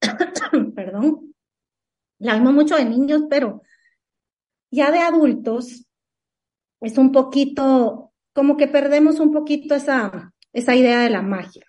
Perdón. 0.74 1.34
La 2.18 2.34
oímos 2.34 2.54
mucho 2.54 2.76
de 2.76 2.84
niños, 2.84 3.22
pero 3.28 3.62
ya 4.70 4.90
de 4.90 4.98
adultos 4.98 5.86
es 6.80 6.98
un 6.98 7.12
poquito, 7.12 8.12
como 8.32 8.56
que 8.56 8.68
perdemos 8.68 9.20
un 9.20 9.32
poquito 9.32 9.74
esa, 9.74 10.32
esa 10.52 10.74
idea 10.74 11.00
de 11.00 11.10
la 11.10 11.22
magia. 11.22 11.64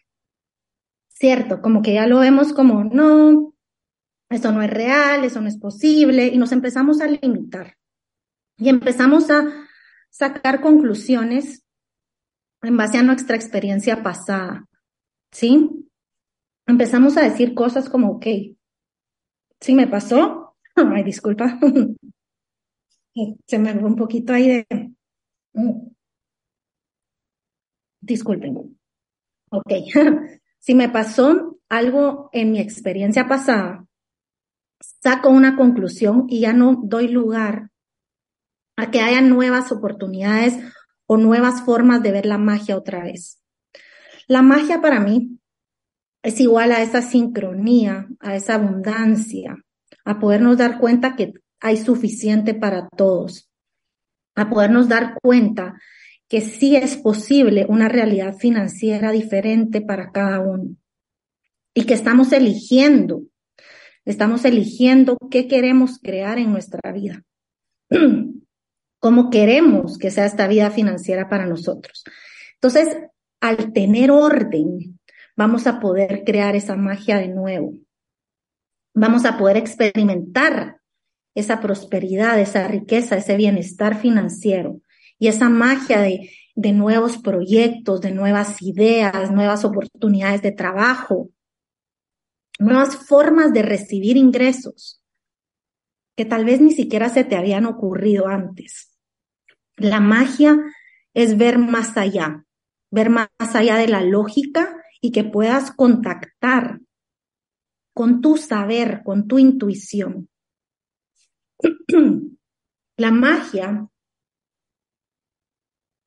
Cierto, 1.10 1.62
como 1.62 1.82
que 1.82 1.94
ya 1.94 2.08
lo 2.08 2.20
vemos 2.20 2.54
como, 2.54 2.84
no, 2.84 3.54
eso 4.30 4.52
no 4.52 4.62
es 4.62 4.70
real, 4.70 5.24
eso 5.24 5.42
no 5.42 5.48
es 5.48 5.58
posible, 5.58 6.28
y 6.28 6.38
nos 6.38 6.52
empezamos 6.52 7.02
a 7.02 7.08
limitar. 7.08 7.78
Y 8.58 8.70
empezamos 8.70 9.30
a 9.30 9.68
sacar 10.10 10.62
conclusiones 10.62 11.67
en 12.62 12.78
base 12.78 12.98
a 12.98 13.04
nuestra 13.04 13.36
experiencia 13.36 14.04
pasada. 14.04 14.68
¿Sí? 15.32 15.70
Empezamos 16.66 17.18
a 17.18 17.22
decir 17.22 17.54
cosas 17.54 17.90
como, 17.90 18.12
ok, 18.12 18.26
¿sí 19.60 19.74
me 19.74 19.88
pasó? 19.88 20.56
Ay, 20.76 21.04
disculpa. 21.04 21.60
Se 23.48 23.58
me 23.58 23.74
fue 23.74 23.90
un 23.90 23.96
poquito 23.96 24.34
ahí 24.34 24.48
de... 24.48 24.94
Disculpen. 28.00 28.78
Ok. 29.50 29.72
si 30.60 30.76
me 30.76 30.90
pasó 30.90 31.60
algo 31.68 32.30
en 32.32 32.52
mi 32.52 32.60
experiencia 32.60 33.28
pasada, 33.28 33.88
saco 34.80 35.30
una 35.30 35.56
conclusión 35.56 36.26
y 36.30 36.42
ya 36.42 36.54
no 36.54 36.80
doy 36.84 37.08
lugar 37.08 37.72
a 38.76 38.92
que 38.92 39.00
haya 39.00 39.22
nuevas 39.22 39.72
oportunidades 39.72 40.56
o 41.08 41.18
nuevas 41.18 41.64
formas 41.64 42.04
de 42.04 42.12
ver 42.12 42.26
la 42.26 42.38
magia 42.38 42.78
otra 42.78 43.04
vez. 43.04 43.42
La 44.28 44.42
magia 44.42 44.82
para 44.82 45.00
mí 45.00 45.40
es 46.22 46.40
igual 46.40 46.72
a 46.74 46.82
esa 46.82 47.02
sincronía, 47.02 48.08
a 48.20 48.36
esa 48.36 48.56
abundancia, 48.56 49.58
a 50.04 50.20
podernos 50.20 50.58
dar 50.58 50.80
cuenta 50.80 51.16
que 51.16 51.34
hay 51.60 51.78
suficiente 51.78 52.54
para 52.54 52.88
todos, 52.90 53.50
a 54.36 54.50
podernos 54.50 54.90
dar 54.90 55.18
cuenta 55.22 55.80
que 56.28 56.42
sí 56.42 56.76
es 56.76 56.98
posible 56.98 57.66
una 57.70 57.88
realidad 57.88 58.36
financiera 58.36 59.12
diferente 59.12 59.82
para 59.82 60.12
cada 60.12 60.42
uno 60.42 60.76
y 61.74 61.86
que 61.86 61.94
estamos 61.94 62.34
eligiendo, 62.34 63.24
estamos 64.04 64.44
eligiendo 64.46 65.18
qué 65.32 65.48
queremos 65.48 66.00
crear 66.00 66.38
en 66.38 66.52
nuestra 66.52 66.92
vida. 66.92 67.24
cómo 69.00 69.30
queremos 69.30 69.98
que 69.98 70.12
sea 70.12 70.26
esta 70.26 70.48
vida 70.48 70.72
financiera 70.72 71.30
para 71.30 71.46
nosotros. 71.46 72.04
Entonces, 72.56 72.98
al 73.40 73.74
tener 73.74 74.12
orden, 74.12 75.00
vamos 75.36 75.68
a 75.68 75.80
poder 75.80 76.24
crear 76.26 76.56
esa 76.56 76.76
magia 76.76 77.18
de 77.18 77.28
nuevo. 77.28 77.74
Vamos 78.94 79.26
a 79.26 79.38
poder 79.38 79.58
experimentar 79.58 80.78
esa 81.36 81.62
prosperidad, 81.62 82.40
esa 82.40 82.68
riqueza, 82.68 83.18
ese 83.18 83.38
bienestar 83.38 84.00
financiero 84.00 84.82
y 85.20 85.28
esa 85.28 85.50
magia 85.50 86.02
de, 86.02 86.32
de 86.56 86.72
nuevos 86.72 87.20
proyectos, 87.20 88.02
de 88.02 88.12
nuevas 88.12 88.62
ideas, 88.64 89.32
nuevas 89.32 89.64
oportunidades 89.64 90.42
de 90.42 90.52
trabajo, 90.52 91.30
nuevas 92.58 92.96
formas 92.96 93.54
de 93.54 93.62
recibir 93.62 94.18
ingresos 94.18 95.04
que 96.18 96.26
tal 96.26 96.46
vez 96.46 96.60
ni 96.60 96.72
siquiera 96.72 97.10
se 97.10 97.24
te 97.24 97.36
habían 97.36 97.68
ocurrido 97.68 98.28
antes. 98.28 98.98
La 99.76 100.00
magia 100.00 100.58
es 101.14 101.38
ver 101.38 101.60
más 101.60 101.96
allá, 101.96 102.44
ver 102.92 103.12
más 103.12 103.30
allá 103.40 103.76
de 103.76 103.88
la 103.88 104.02
lógica 104.02 104.82
y 105.00 105.12
que 105.12 105.24
puedas 105.24 105.72
contactar 105.72 106.82
con 107.94 108.22
tu 108.22 108.36
saber, 108.38 109.04
con 109.04 109.28
tu 109.28 109.38
intuición. 109.38 110.30
La 112.98 113.12
magia 113.12 113.88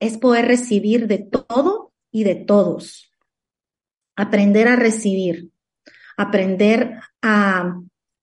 es 0.01 0.17
poder 0.17 0.45
recibir 0.45 1.07
de 1.07 1.19
todo 1.19 1.93
y 2.11 2.25
de 2.25 2.35
todos. 2.35 3.13
Aprender 4.17 4.67
a 4.67 4.75
recibir, 4.75 5.51
aprender 6.17 6.99
a 7.21 7.79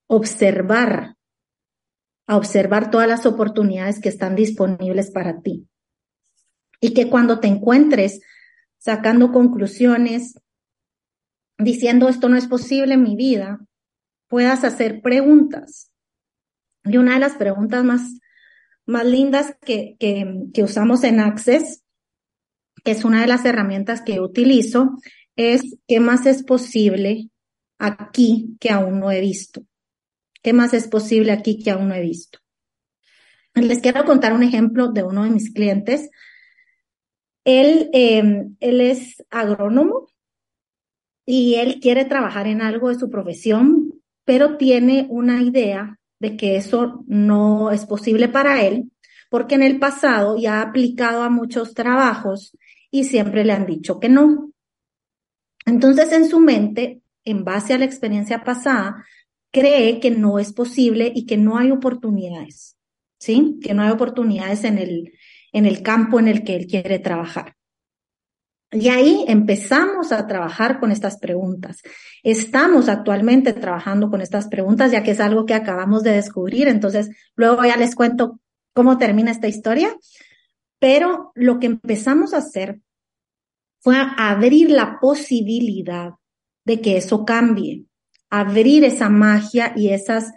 observar 0.07 1.15
a 2.29 2.37
observar 2.37 2.91
todas 2.91 3.07
las 3.07 3.25
oportunidades 3.25 3.99
que 3.99 4.07
están 4.07 4.35
disponibles 4.35 5.09
para 5.09 5.41
ti. 5.41 5.67
Y 6.79 6.93
que 6.93 7.09
cuando 7.09 7.39
te 7.39 7.47
encuentres 7.47 8.21
sacando 8.77 9.31
conclusiones, 9.31 10.35
diciendo 11.57 12.07
esto 12.07 12.29
no 12.29 12.37
es 12.37 12.45
posible 12.45 12.93
en 12.93 13.01
mi 13.01 13.15
vida, 13.15 13.59
puedas 14.27 14.63
hacer 14.63 15.01
preguntas. 15.01 15.91
Y 16.83 16.97
una 16.97 17.15
de 17.15 17.19
las 17.19 17.33
preguntas 17.33 17.83
más, 17.83 18.19
más 18.85 19.07
lindas 19.07 19.55
que, 19.61 19.95
que, 19.99 20.43
que 20.53 20.61
usamos 20.61 21.03
en 21.03 21.21
Access, 21.21 21.83
que 22.83 22.91
es 22.91 23.05
una 23.05 23.21
de 23.21 23.27
las 23.27 23.43
herramientas 23.43 24.03
que 24.03 24.21
utilizo, 24.21 24.99
es 25.35 25.79
¿qué 25.87 25.99
más 25.99 26.27
es 26.27 26.43
posible 26.43 27.31
aquí 27.79 28.55
que 28.59 28.69
aún 28.69 28.99
no 28.99 29.09
he 29.09 29.19
visto? 29.19 29.65
¿Qué 30.41 30.53
más 30.53 30.73
es 30.73 30.87
posible 30.87 31.31
aquí 31.31 31.61
que 31.61 31.71
aún 31.71 31.89
no 31.89 31.95
he 31.95 32.01
visto? 32.01 32.39
Les 33.55 33.79
quiero 33.79 34.05
contar 34.05 34.33
un 34.33 34.43
ejemplo 34.43 34.89
de 34.89 35.03
uno 35.03 35.23
de 35.23 35.31
mis 35.31 35.51
clientes. 35.51 36.09
Él, 37.43 37.89
em, 37.93 38.55
él 38.59 38.81
es 38.81 39.23
agrónomo 39.29 40.07
y 41.25 41.55
él 41.55 41.79
quiere 41.79 42.05
trabajar 42.05 42.47
en 42.47 42.61
algo 42.61 42.89
de 42.89 42.99
su 42.99 43.09
profesión, 43.09 44.01
pero 44.23 44.57
tiene 44.57 45.07
una 45.09 45.41
idea 45.41 45.99
de 46.19 46.37
que 46.37 46.57
eso 46.57 47.03
no 47.07 47.71
es 47.71 47.85
posible 47.85 48.27
para 48.27 48.63
él, 48.63 48.91
porque 49.29 49.55
en 49.55 49.63
el 49.63 49.79
pasado 49.79 50.37
ya 50.37 50.59
ha 50.59 50.61
aplicado 50.61 51.23
a 51.23 51.29
muchos 51.29 51.73
trabajos 51.73 52.57
y 52.91 53.05
siempre 53.05 53.45
le 53.45 53.53
han 53.53 53.65
dicho 53.65 53.99
que 53.99 54.09
no. 54.09 54.51
Entonces, 55.65 56.11
en 56.11 56.27
su 56.27 56.39
mente, 56.39 57.01
en 57.23 57.43
base 57.43 57.73
a 57.73 57.77
la 57.77 57.85
experiencia 57.85 58.43
pasada, 58.43 59.05
cree 59.51 59.99
que 59.99 60.11
no 60.11 60.39
es 60.39 60.53
posible 60.53 61.11
y 61.13 61.25
que 61.25 61.37
no 61.37 61.57
hay 61.57 61.71
oportunidades, 61.71 62.77
¿sí? 63.19 63.59
Que 63.61 63.73
no 63.73 63.83
hay 63.83 63.91
oportunidades 63.91 64.63
en 64.63 64.77
el, 64.77 65.13
en 65.51 65.65
el 65.65 65.81
campo 65.81 66.19
en 66.19 66.27
el 66.27 66.43
que 66.43 66.55
él 66.55 66.67
quiere 66.67 66.99
trabajar. 66.99 67.55
Y 68.71 68.89
ahí 68.89 69.25
empezamos 69.27 70.11
a 70.11 70.27
trabajar 70.27 70.79
con 70.79 70.91
estas 70.91 71.17
preguntas. 71.17 71.81
Estamos 72.21 72.87
actualmente 72.87 73.53
trabajando 73.53 74.11
con 74.11 74.21
estas 74.21 74.47
preguntas, 74.47 74.91
ya 74.91 75.01
que 75.01 75.11
es 75.11 75.19
algo 75.19 75.47
que 75.47 75.55
acabamos 75.55 76.03
de 76.03 76.11
descubrir. 76.11 76.67
Entonces, 76.67 77.09
luego 77.35 77.65
ya 77.65 77.77
les 77.77 77.95
cuento 77.95 78.39
cómo 78.73 78.99
termina 78.99 79.31
esta 79.31 79.47
historia. 79.47 79.97
Pero 80.77 81.31
lo 81.33 81.59
que 81.59 81.65
empezamos 81.65 82.35
a 82.35 82.37
hacer 82.37 82.79
fue 83.79 83.95
abrir 84.17 84.69
la 84.69 84.99
posibilidad 84.99 86.11
de 86.63 86.79
que 86.79 86.97
eso 86.97 87.25
cambie 87.25 87.88
abrir 88.29 88.83
esa 88.83 89.09
magia 89.09 89.73
y 89.75 89.89
esas, 89.89 90.31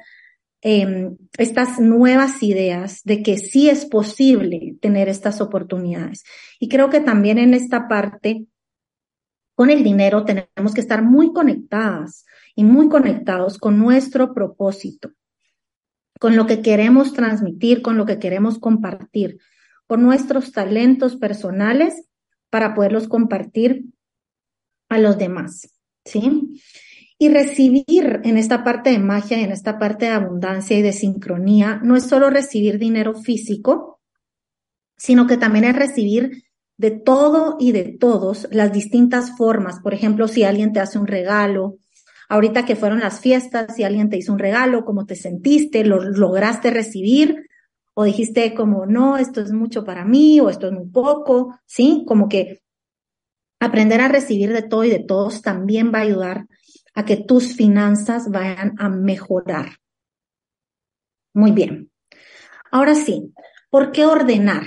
em, 0.61 1.17
estas 1.39 1.81
nuevas 1.81 2.43
ideas 2.43 3.03
de 3.05 3.23
que 3.23 3.39
sí 3.39 3.69
es 3.69 3.85
posible 3.85 4.77
tener 4.81 5.09
estas 5.09 5.41
oportunidades. 5.41 6.25
Y 6.59 6.69
creo 6.69 6.91
que 6.91 7.01
también 7.01 7.39
en 7.39 7.55
esta 7.55 7.89
parte, 7.89 8.47
con 9.55 9.71
el 9.71 9.83
dinero, 9.83 10.25
tenemos 10.25 10.75
que 10.75 10.81
estar 10.81 11.03
muy 11.03 11.33
conectadas 11.33 12.25
y 12.55 12.65
muy 12.65 12.89
conectados 12.89 13.59
con 13.59 13.79
nuestro 13.79 14.35
propósito, 14.35 15.13
con 16.19 16.37
lo 16.37 16.47
que 16.47 16.63
queremos 16.63 17.13
transmitir, 17.13 17.83
con 17.83 17.97
lo 17.97 18.07
que 18.07 18.19
queremos 18.19 18.59
compartir, 18.59 19.39
con 19.87 20.03
nuestros 20.03 20.53
talentos 20.53 21.17
personales 21.17 22.09
para 22.51 22.75
poderlos 22.75 23.09
compartir 23.09 23.87
a 24.89 24.99
los 24.99 25.19
demás. 25.19 25.69
¿Sí? 26.05 26.61
Y 27.23 27.29
recibir 27.29 28.21
en 28.25 28.37
esta 28.37 28.65
parte 28.65 28.91
de 28.91 28.99
magia 28.99 29.39
y 29.39 29.45
en 29.45 29.53
esta 29.53 29.79
parte 29.79 30.07
de 30.07 30.11
abundancia 30.11 30.77
y 30.77 30.83
de 30.83 30.93
sincronía 30.93 31.79
no 31.81 31.95
es 31.95 32.09
solo 32.09 32.31
recibir 32.31 32.81
dinero 32.81 33.15
físico, 33.15 34.01
sino 34.97 35.29
que 35.29 35.37
también 35.37 35.67
es 35.67 35.77
recibir 35.77 36.43
de 36.79 36.91
todo 36.91 37.59
y 37.61 37.71
de 37.71 37.97
todos 37.97 38.49
las 38.51 38.73
distintas 38.73 39.37
formas. 39.37 39.79
Por 39.79 39.95
ejemplo, 39.95 40.27
si 40.27 40.43
alguien 40.43 40.73
te 40.73 40.81
hace 40.81 40.99
un 40.99 41.07
regalo, 41.07 41.77
ahorita 42.29 42.65
que 42.65 42.75
fueron 42.75 42.99
las 42.99 43.21
fiestas, 43.21 43.77
si 43.77 43.85
alguien 43.85 44.11
te 44.11 44.17
hizo 44.17 44.33
un 44.33 44.41
regalo, 44.41 44.85
cómo 44.85 45.07
te 45.07 45.15
sentiste, 45.15 45.85
lo 45.85 46.03
lograste 46.03 46.73
recibir 46.73 47.47
o 47.95 48.03
dijiste 48.03 48.53
como, 48.53 48.85
no, 48.85 49.17
esto 49.17 49.41
es 49.41 49.53
mucho 49.53 49.85
para 49.85 50.05
mí 50.05 50.41
o 50.41 50.51
esto 50.51 50.67
es 50.67 50.73
muy 50.73 50.89
poco, 50.89 51.57
¿sí? 51.67 52.03
Como 52.05 52.29
que 52.29 52.63
aprender 53.61 54.01
a 54.01 54.09
recibir 54.09 54.53
de 54.53 54.63
todo 54.63 54.83
y 54.83 54.91
de 54.91 55.05
todos 55.05 55.41
también 55.41 55.93
va 55.95 55.99
a 55.99 56.03
ayudar 56.03 56.47
a 56.95 57.05
que 57.05 57.17
tus 57.17 57.55
finanzas 57.55 58.31
vayan 58.31 58.75
a 58.79 58.89
mejorar. 58.89 59.79
Muy 61.35 61.53
bien. 61.53 61.91
Ahora 62.71 62.95
sí, 62.95 63.33
¿por 63.71 63.93
qué 63.93 64.05
ordenar? 64.05 64.65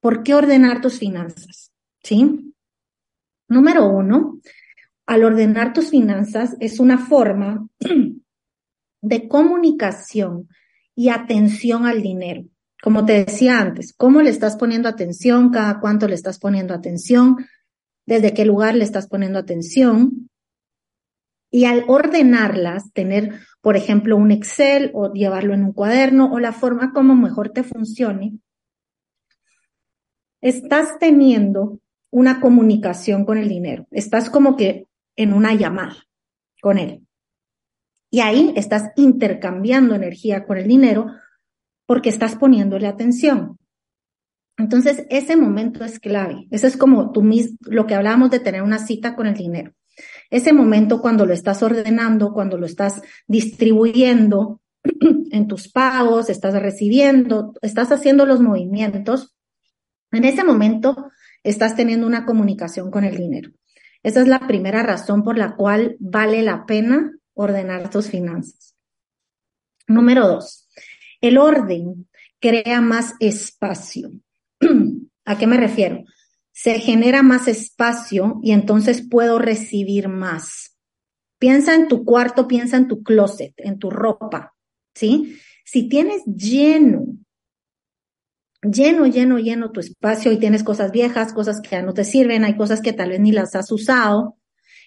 ¿Por 0.00 0.22
qué 0.22 0.34
ordenar 0.34 0.80
tus 0.80 0.98
finanzas? 0.98 1.72
¿Sí? 2.02 2.54
Número 3.48 3.86
uno, 3.86 4.40
al 5.06 5.24
ordenar 5.24 5.72
tus 5.72 5.90
finanzas 5.90 6.56
es 6.60 6.80
una 6.80 6.98
forma 6.98 7.68
de 9.02 9.28
comunicación 9.28 10.48
y 10.94 11.08
atención 11.08 11.86
al 11.86 12.02
dinero. 12.02 12.44
Como 12.82 13.04
te 13.04 13.24
decía 13.24 13.60
antes, 13.60 13.92
¿cómo 13.96 14.22
le 14.22 14.30
estás 14.30 14.56
poniendo 14.56 14.88
atención? 14.88 15.50
¿Cada 15.50 15.80
cuánto 15.80 16.08
le 16.08 16.14
estás 16.14 16.38
poniendo 16.38 16.74
atención? 16.74 17.36
¿Desde 18.06 18.34
qué 18.34 18.44
lugar 18.44 18.74
le 18.74 18.84
estás 18.84 19.06
poniendo 19.06 19.38
atención? 19.38 20.30
Y 21.54 21.66
al 21.66 21.84
ordenarlas, 21.86 22.92
tener, 22.92 23.34
por 23.60 23.76
ejemplo, 23.76 24.16
un 24.16 24.32
Excel 24.32 24.90
o 24.94 25.12
llevarlo 25.12 25.52
en 25.52 25.62
un 25.62 25.72
cuaderno 25.72 26.32
o 26.32 26.40
la 26.40 26.52
forma 26.52 26.92
como 26.92 27.14
mejor 27.14 27.50
te 27.50 27.62
funcione, 27.62 28.38
estás 30.40 30.98
teniendo 30.98 31.78
una 32.10 32.40
comunicación 32.40 33.26
con 33.26 33.36
el 33.36 33.48
dinero. 33.48 33.86
Estás 33.90 34.30
como 34.30 34.56
que 34.56 34.88
en 35.14 35.34
una 35.34 35.54
llamada 35.54 35.96
con 36.62 36.78
él. 36.78 37.06
Y 38.10 38.20
ahí 38.20 38.52
estás 38.56 38.90
intercambiando 38.96 39.94
energía 39.94 40.44
con 40.44 40.56
el 40.56 40.66
dinero 40.66 41.06
porque 41.86 42.08
estás 42.08 42.36
poniéndole 42.36 42.86
atención. 42.86 43.58
Entonces, 44.56 45.06
ese 45.10 45.36
momento 45.36 45.84
es 45.84 45.98
clave. 45.98 46.46
Eso 46.50 46.66
es 46.66 46.78
como 46.78 47.12
tú 47.12 47.22
mismo, 47.22 47.58
lo 47.62 47.86
que 47.86 47.94
hablábamos 47.94 48.30
de 48.30 48.40
tener 48.40 48.62
una 48.62 48.78
cita 48.78 49.14
con 49.14 49.26
el 49.26 49.34
dinero. 49.34 49.72
Ese 50.32 50.54
momento 50.54 51.02
cuando 51.02 51.26
lo 51.26 51.34
estás 51.34 51.62
ordenando, 51.62 52.32
cuando 52.32 52.56
lo 52.56 52.64
estás 52.64 53.02
distribuyendo 53.26 54.62
en 55.30 55.46
tus 55.46 55.70
pagos, 55.70 56.30
estás 56.30 56.54
recibiendo, 56.54 57.52
estás 57.60 57.92
haciendo 57.92 58.24
los 58.24 58.40
movimientos, 58.40 59.36
en 60.10 60.24
ese 60.24 60.42
momento 60.42 61.10
estás 61.42 61.76
teniendo 61.76 62.06
una 62.06 62.24
comunicación 62.24 62.90
con 62.90 63.04
el 63.04 63.18
dinero. 63.18 63.50
Esa 64.02 64.22
es 64.22 64.26
la 64.26 64.46
primera 64.46 64.82
razón 64.82 65.22
por 65.22 65.36
la 65.36 65.54
cual 65.54 65.96
vale 66.00 66.40
la 66.40 66.64
pena 66.64 67.12
ordenar 67.34 67.90
tus 67.90 68.08
finanzas. 68.08 68.74
Número 69.86 70.26
dos, 70.26 70.66
el 71.20 71.36
orden 71.36 72.08
crea 72.40 72.80
más 72.80 73.16
espacio. 73.20 74.12
¿A 75.26 75.36
qué 75.36 75.46
me 75.46 75.58
refiero? 75.58 76.04
Se 76.52 76.78
genera 76.78 77.22
más 77.22 77.48
espacio 77.48 78.40
y 78.42 78.52
entonces 78.52 79.06
puedo 79.08 79.38
recibir 79.38 80.08
más. 80.08 80.76
Piensa 81.38 81.74
en 81.74 81.88
tu 81.88 82.04
cuarto, 82.04 82.46
piensa 82.46 82.76
en 82.76 82.88
tu 82.88 83.02
closet, 83.02 83.54
en 83.56 83.78
tu 83.78 83.90
ropa, 83.90 84.54
¿sí? 84.94 85.38
Si 85.64 85.88
tienes 85.88 86.22
lleno 86.26 87.06
lleno, 88.62 89.06
lleno, 89.06 89.38
lleno 89.38 89.72
tu 89.72 89.80
espacio 89.80 90.32
y 90.32 90.38
tienes 90.38 90.62
cosas 90.62 90.92
viejas, 90.92 91.32
cosas 91.32 91.60
que 91.60 91.70
ya 91.70 91.82
no 91.82 91.94
te 91.94 92.04
sirven, 92.04 92.44
hay 92.44 92.56
cosas 92.56 92.80
que 92.80 92.92
tal 92.92 93.10
vez 93.10 93.20
ni 93.20 93.32
las 93.32 93.54
has 93.54 93.70
usado, 93.72 94.38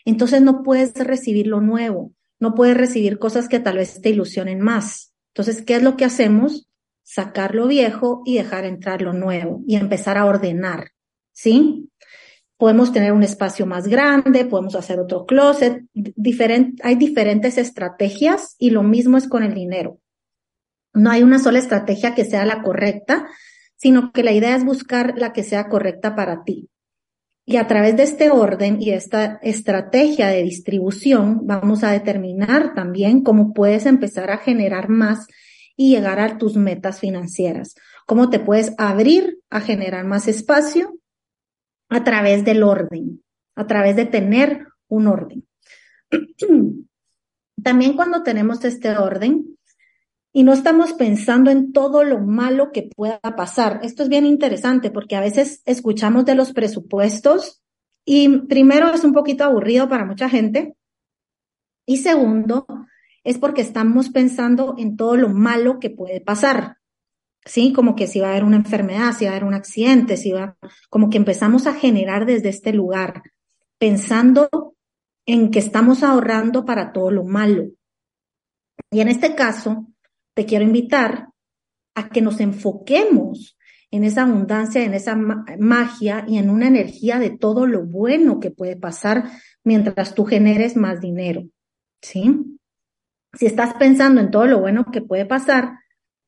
entonces 0.06 0.42
no 0.42 0.64
puedes 0.64 0.94
recibir 0.96 1.48
lo 1.48 1.62
nuevo, 1.62 2.14
no 2.40 2.56
puedes 2.56 2.78
recibir 2.78 3.20
cosas 3.20 3.50
que 3.50 3.60
tal 3.60 3.78
vez 3.78 4.02
te 4.02 4.10
ilusionen 4.10 4.62
más. 4.62 5.14
Entonces, 5.34 5.62
¿qué 5.64 5.76
es 5.76 5.84
lo 5.84 5.98
que 5.98 6.06
hacemos? 6.06 6.70
Sacar 7.04 7.54
lo 7.54 7.68
viejo 7.68 8.22
y 8.26 8.36
dejar 8.38 8.66
entrar 8.66 9.02
lo 9.02 9.14
nuevo 9.14 9.62
y 9.68 9.76
empezar 9.76 10.18
a 10.18 10.26
ordenar, 10.26 10.92
¿sí? 11.36 11.90
Podemos 12.58 12.94
tener 12.94 13.12
un 13.12 13.22
espacio 13.22 13.66
más 13.66 13.88
grande, 13.88 14.46
podemos 14.46 14.76
hacer 14.76 15.00
otro 15.00 15.26
closet, 15.26 15.84
hay 16.84 16.96
diferentes 16.96 17.58
estrategias 17.58 18.56
y 18.58 18.70
lo 18.70 18.82
mismo 18.82 19.18
es 19.18 19.28
con 19.28 19.44
el 19.44 19.54
dinero. 19.54 20.00
No 20.94 21.12
hay 21.12 21.22
una 21.22 21.38
sola 21.38 21.60
estrategia 21.60 22.16
que 22.16 22.24
sea 22.24 22.46
la 22.46 22.64
correcta, 22.64 23.28
sino 23.76 24.14
que 24.14 24.24
la 24.24 24.32
idea 24.32 24.56
es 24.56 24.64
buscar 24.64 25.16
la 25.18 25.34
que 25.34 25.44
sea 25.44 25.68
correcta 25.68 26.16
para 26.16 26.46
ti. 26.46 26.70
Y 27.46 27.58
a 27.58 27.68
través 27.68 27.98
de 27.98 28.04
este 28.04 28.32
orden 28.32 28.82
y 28.82 28.92
esta 28.92 29.38
estrategia 29.44 30.28
de 30.30 30.42
distribución, 30.42 31.46
vamos 31.46 31.84
a 31.84 31.92
determinar 31.92 32.74
también 32.74 33.22
cómo 33.22 33.54
puedes 33.54 33.86
empezar 33.86 34.32
a 34.32 34.38
generar 34.38 34.88
más 34.88 35.28
y 35.76 35.90
llegar 35.90 36.22
a 36.22 36.38
tus 36.38 36.56
metas 36.56 37.02
financieras. 37.02 37.76
Cómo 38.08 38.30
te 38.30 38.40
puedes 38.40 38.74
abrir 38.78 39.40
a 39.50 39.60
generar 39.60 40.06
más 40.06 40.30
espacio 40.30 40.98
a 41.96 42.04
través 42.04 42.44
del 42.44 42.64
orden, 42.64 43.24
a 43.56 43.68
través 43.68 43.96
de 43.96 44.06
tener 44.06 44.68
un 44.88 45.08
orden. 45.08 45.48
También 47.64 47.94
cuando 47.94 48.22
tenemos 48.24 48.64
este 48.66 48.98
orden, 48.98 49.56
y 50.34 50.44
no 50.44 50.52
estamos 50.52 50.92
pensando 50.92 51.50
en 51.50 51.72
todo 51.72 52.04
lo 52.04 52.20
malo 52.20 52.74
que 52.74 52.90
pueda 52.94 53.22
pasar. 53.22 53.80
Esto 53.84 54.04
es 54.04 54.10
bien 54.10 54.26
interesante 54.26 54.92
porque 54.92 55.16
a 55.16 55.22
veces 55.22 55.62
escuchamos 55.64 56.26
de 56.26 56.36
los 56.36 56.52
presupuestos 56.52 57.64
y 58.04 58.40
primero 58.40 58.94
es 58.94 59.06
un 59.06 59.14
poquito 59.14 59.46
aburrido 59.46 59.88
para 59.88 60.04
mucha 60.04 60.28
gente 60.28 60.76
y 61.86 61.98
segundo 61.98 62.68
es 63.24 63.38
porque 63.38 63.62
estamos 63.62 64.10
pensando 64.10 64.76
en 64.78 64.98
todo 64.98 65.16
lo 65.16 65.30
malo 65.30 65.80
que 65.80 65.90
puede 65.90 66.20
pasar. 66.20 66.80
Sí, 67.46 67.74
como 67.74 67.96
que 67.96 68.08
si 68.08 68.20
va 68.20 68.28
a 68.28 68.32
haber 68.32 68.44
una 68.44 68.58
enfermedad, 68.58 69.14
si 69.14 69.26
va 69.26 69.32
a 69.32 69.34
haber 69.36 69.44
un 69.44 69.54
accidente, 69.54 70.18
si 70.18 70.32
va, 70.32 70.58
como 70.90 71.12
que 71.12 71.18
empezamos 71.18 71.68
a 71.68 71.74
generar 71.74 72.26
desde 72.26 72.50
este 72.50 72.74
lugar, 72.74 73.22
pensando 73.78 74.76
en 75.28 75.52
que 75.52 75.60
estamos 75.60 76.02
ahorrando 76.02 76.66
para 76.66 76.92
todo 76.92 77.12
lo 77.12 77.24
malo. 77.24 77.70
Y 78.90 79.00
en 79.02 79.10
este 79.10 79.36
caso, 79.36 79.88
te 80.34 80.46
quiero 80.46 80.66
invitar 80.66 81.30
a 81.94 82.10
que 82.10 82.22
nos 82.22 82.40
enfoquemos 82.40 83.58
en 83.92 84.04
esa 84.04 84.24
abundancia, 84.24 84.84
en 84.84 84.94
esa 84.94 85.16
magia 85.16 86.26
y 86.28 86.38
en 86.38 86.50
una 86.50 86.68
energía 86.68 87.20
de 87.20 87.30
todo 87.30 87.68
lo 87.68 87.86
bueno 87.86 88.40
que 88.40 88.52
puede 88.52 88.76
pasar 88.76 89.30
mientras 89.64 90.16
tú 90.16 90.26
generes 90.26 90.76
más 90.76 91.00
dinero. 91.00 91.44
¿Sí? 92.02 92.58
Si 93.34 93.46
estás 93.46 93.76
pensando 93.76 94.20
en 94.20 94.32
todo 94.32 94.48
lo 94.48 94.60
bueno 94.60 94.86
que 94.92 95.02
puede 95.02 95.26
pasar, 95.26 95.80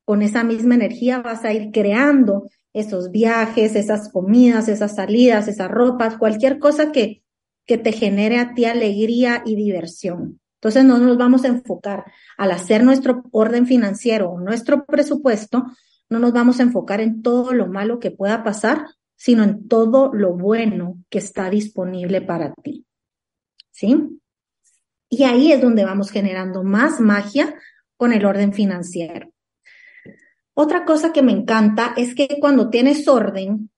con 0.07 0.21
esa 0.21 0.45
misma 0.45 0.75
energía 0.75 1.19
vas 1.19 1.43
a 1.43 1.51
ir 1.51 1.69
creando 1.73 2.49
esos 2.71 3.11
viajes, 3.11 3.75
esas 3.75 4.09
comidas, 4.09 4.69
esas 4.69 4.95
salidas, 4.95 5.49
esas 5.49 5.69
ropas, 5.69 6.17
cualquier 6.17 6.59
cosa 6.59 6.93
que, 6.93 7.23
que 7.65 7.77
te 7.77 7.91
genere 7.91 8.39
a 8.39 8.53
ti 8.53 8.63
alegría 8.63 9.43
y 9.45 9.57
diversión. 9.57 10.39
Entonces 10.61 10.85
no 10.85 10.97
nos 10.97 11.17
vamos 11.17 11.43
a 11.43 11.49
enfocar 11.49 12.05
al 12.37 12.51
hacer 12.51 12.85
nuestro 12.85 13.23
orden 13.31 13.67
financiero 13.67 14.29
o 14.29 14.39
nuestro 14.39 14.85
presupuesto, 14.85 15.65
no 16.07 16.19
nos 16.19 16.31
vamos 16.31 16.61
a 16.61 16.63
enfocar 16.63 17.01
en 17.01 17.21
todo 17.21 17.51
lo 17.51 17.67
malo 17.67 17.99
que 17.99 18.11
pueda 18.11 18.45
pasar, 18.45 18.85
sino 19.17 19.43
en 19.43 19.67
todo 19.67 20.13
lo 20.13 20.37
bueno 20.37 21.03
que 21.09 21.17
está 21.17 21.49
disponible 21.49 22.21
para 22.21 22.53
ti. 22.53 22.85
¿Sí? 23.71 24.21
Y 25.09 25.23
ahí 25.23 25.51
es 25.51 25.61
donde 25.61 25.83
vamos 25.83 26.11
generando 26.11 26.63
más 26.63 27.01
magia 27.01 27.53
con 27.97 28.13
el 28.13 28.23
orden 28.25 28.53
financiero. 28.53 29.33
Otra 30.57 30.85
cosa 30.85 31.13
que 31.13 31.21
me 31.21 31.31
encanta 31.31 31.93
es 31.95 32.15
que 32.15 32.37
cuando 32.39 32.69
tienes 32.69 33.07
orden, 33.07 33.69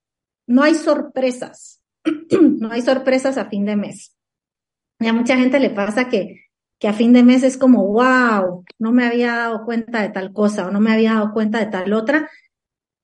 no 0.46 0.62
hay 0.62 0.74
sorpresas. 0.74 1.82
no 2.30 2.72
hay 2.72 2.82
sorpresas 2.82 3.36
a 3.36 3.50
fin 3.50 3.66
de 3.66 3.76
mes. 3.76 4.16
Y 4.98 5.06
a 5.06 5.12
mucha 5.12 5.36
gente 5.36 5.60
le 5.60 5.70
pasa 5.70 6.08
que 6.08 6.50
que 6.80 6.88
a 6.88 6.94
fin 6.94 7.12
de 7.12 7.22
mes 7.22 7.42
es 7.42 7.58
como, 7.58 7.86
wow, 7.86 8.64
no 8.78 8.90
me 8.90 9.04
había 9.04 9.36
dado 9.36 9.64
cuenta 9.66 10.00
de 10.00 10.08
tal 10.08 10.32
cosa 10.32 10.66
o 10.66 10.70
no 10.70 10.80
me 10.80 10.90
había 10.90 11.12
dado 11.12 11.32
cuenta 11.34 11.58
de 11.58 11.66
tal 11.66 11.92
otra. 11.92 12.30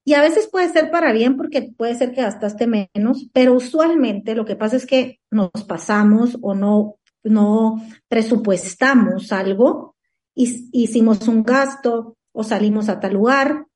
Y 0.02 0.14
a 0.14 0.22
veces 0.22 0.48
puede 0.50 0.70
ser 0.70 0.90
para 0.90 1.12
bien 1.12 1.36
porque 1.36 1.74
puede 1.76 1.94
ser 1.94 2.14
que 2.14 2.22
gastaste 2.22 2.66
menos, 2.66 3.28
pero 3.34 3.52
usualmente 3.52 4.34
lo 4.34 4.46
que 4.46 4.56
pasa 4.56 4.76
es 4.76 4.86
que 4.86 5.20
nos 5.30 5.50
pasamos 5.68 6.38
o 6.40 6.54
no, 6.54 6.96
no 7.22 7.82
presupuestamos 8.08 9.30
algo, 9.30 9.94
hicimos 10.34 11.28
un 11.28 11.42
gasto 11.42 12.16
o 12.36 12.44
salimos 12.44 12.90
a 12.90 13.00
tal 13.00 13.14
lugar 13.14 13.66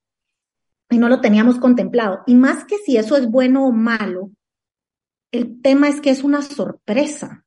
y 0.90 0.98
no 0.98 1.08
lo 1.08 1.22
teníamos 1.22 1.58
contemplado. 1.58 2.20
Y 2.26 2.34
más 2.34 2.64
que 2.66 2.76
si 2.76 2.98
eso 2.98 3.16
es 3.16 3.26
bueno 3.30 3.66
o 3.66 3.72
malo, 3.72 4.30
el 5.32 5.62
tema 5.62 5.88
es 5.88 6.02
que 6.02 6.10
es 6.10 6.22
una 6.22 6.42
sorpresa. 6.42 7.46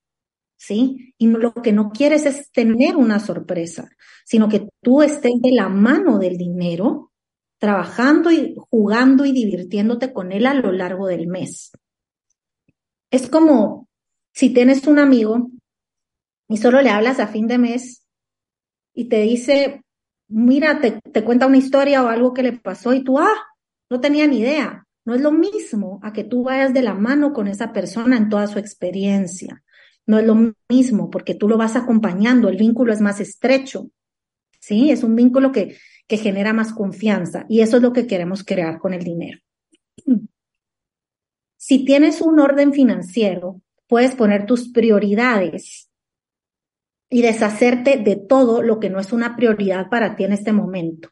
¿sí? 0.57 1.13
Y 1.19 1.27
lo 1.27 1.53
que 1.53 1.71
no 1.71 1.91
quieres 1.91 2.25
es 2.25 2.51
tener 2.51 2.95
una 2.95 3.19
sorpresa, 3.19 3.89
sino 4.25 4.49
que 4.49 4.69
tú 4.81 5.03
estés 5.03 5.39
de 5.39 5.51
la 5.51 5.69
mano 5.69 6.17
del 6.17 6.35
dinero, 6.35 7.11
trabajando 7.59 8.31
y 8.31 8.55
jugando 8.71 9.23
y 9.25 9.33
divirtiéndote 9.33 10.13
con 10.13 10.31
él 10.31 10.47
a 10.47 10.55
lo 10.55 10.71
largo 10.71 11.05
del 11.05 11.27
mes. 11.27 11.73
Es 13.11 13.29
como 13.29 13.87
si 14.33 14.49
tienes 14.51 14.87
un 14.87 14.97
amigo 14.97 15.51
y 16.47 16.57
solo 16.57 16.81
le 16.81 16.89
hablas 16.89 17.19
a 17.19 17.27
fin 17.27 17.45
de 17.45 17.59
mes 17.59 18.07
y 18.95 19.09
te 19.09 19.21
dice, 19.21 19.83
mira, 20.33 20.81
te, 20.81 20.99
te 20.99 21.23
cuenta 21.23 21.47
una 21.47 21.57
historia 21.57 22.03
o 22.03 22.07
algo 22.07 22.33
que 22.33 22.43
le 22.43 22.53
pasó 22.53 22.93
y 22.93 23.03
tú, 23.03 23.19
ah, 23.19 23.35
no 23.89 24.01
tenía 24.01 24.27
ni 24.27 24.39
idea. 24.39 24.85
No 25.05 25.13
es 25.13 25.21
lo 25.21 25.31
mismo 25.31 25.99
a 26.01 26.13
que 26.13 26.23
tú 26.23 26.43
vayas 26.43 26.73
de 26.73 26.81
la 26.81 26.93
mano 26.93 27.33
con 27.33 27.47
esa 27.47 27.73
persona 27.73 28.17
en 28.17 28.29
toda 28.29 28.47
su 28.47 28.57
experiencia. 28.57 29.63
No 30.05 30.17
es 30.17 30.25
lo 30.25 30.53
mismo 30.69 31.09
porque 31.09 31.35
tú 31.35 31.47
lo 31.47 31.57
vas 31.57 31.75
acompañando, 31.75 32.49
el 32.49 32.57
vínculo 32.57 32.91
es 32.93 33.01
más 33.01 33.19
estrecho. 33.19 33.89
¿sí? 34.59 34.91
Es 34.91 35.03
un 35.03 35.15
vínculo 35.15 35.51
que, 35.51 35.77
que 36.07 36.17
genera 36.17 36.53
más 36.53 36.73
confianza 36.73 37.45
y 37.49 37.61
eso 37.61 37.77
es 37.77 37.83
lo 37.83 37.93
que 37.93 38.07
queremos 38.07 38.43
crear 38.43 38.79
con 38.79 38.93
el 38.93 39.03
dinero. 39.03 39.39
Si 41.57 41.85
tienes 41.85 42.21
un 42.21 42.39
orden 42.39 42.73
financiero, 42.73 43.61
puedes 43.87 44.15
poner 44.15 44.45
tus 44.45 44.69
prioridades 44.69 45.82
y 47.13 47.21
deshacerte 47.21 47.97
de 47.97 48.15
todo 48.15 48.63
lo 48.63 48.79
que 48.79 48.89
no 48.89 48.99
es 48.99 49.13
una 49.13 49.35
prioridad 49.35 49.87
para 49.87 50.15
ti 50.15 50.23
en 50.23 50.33
este 50.33 50.51
momento. 50.51 51.09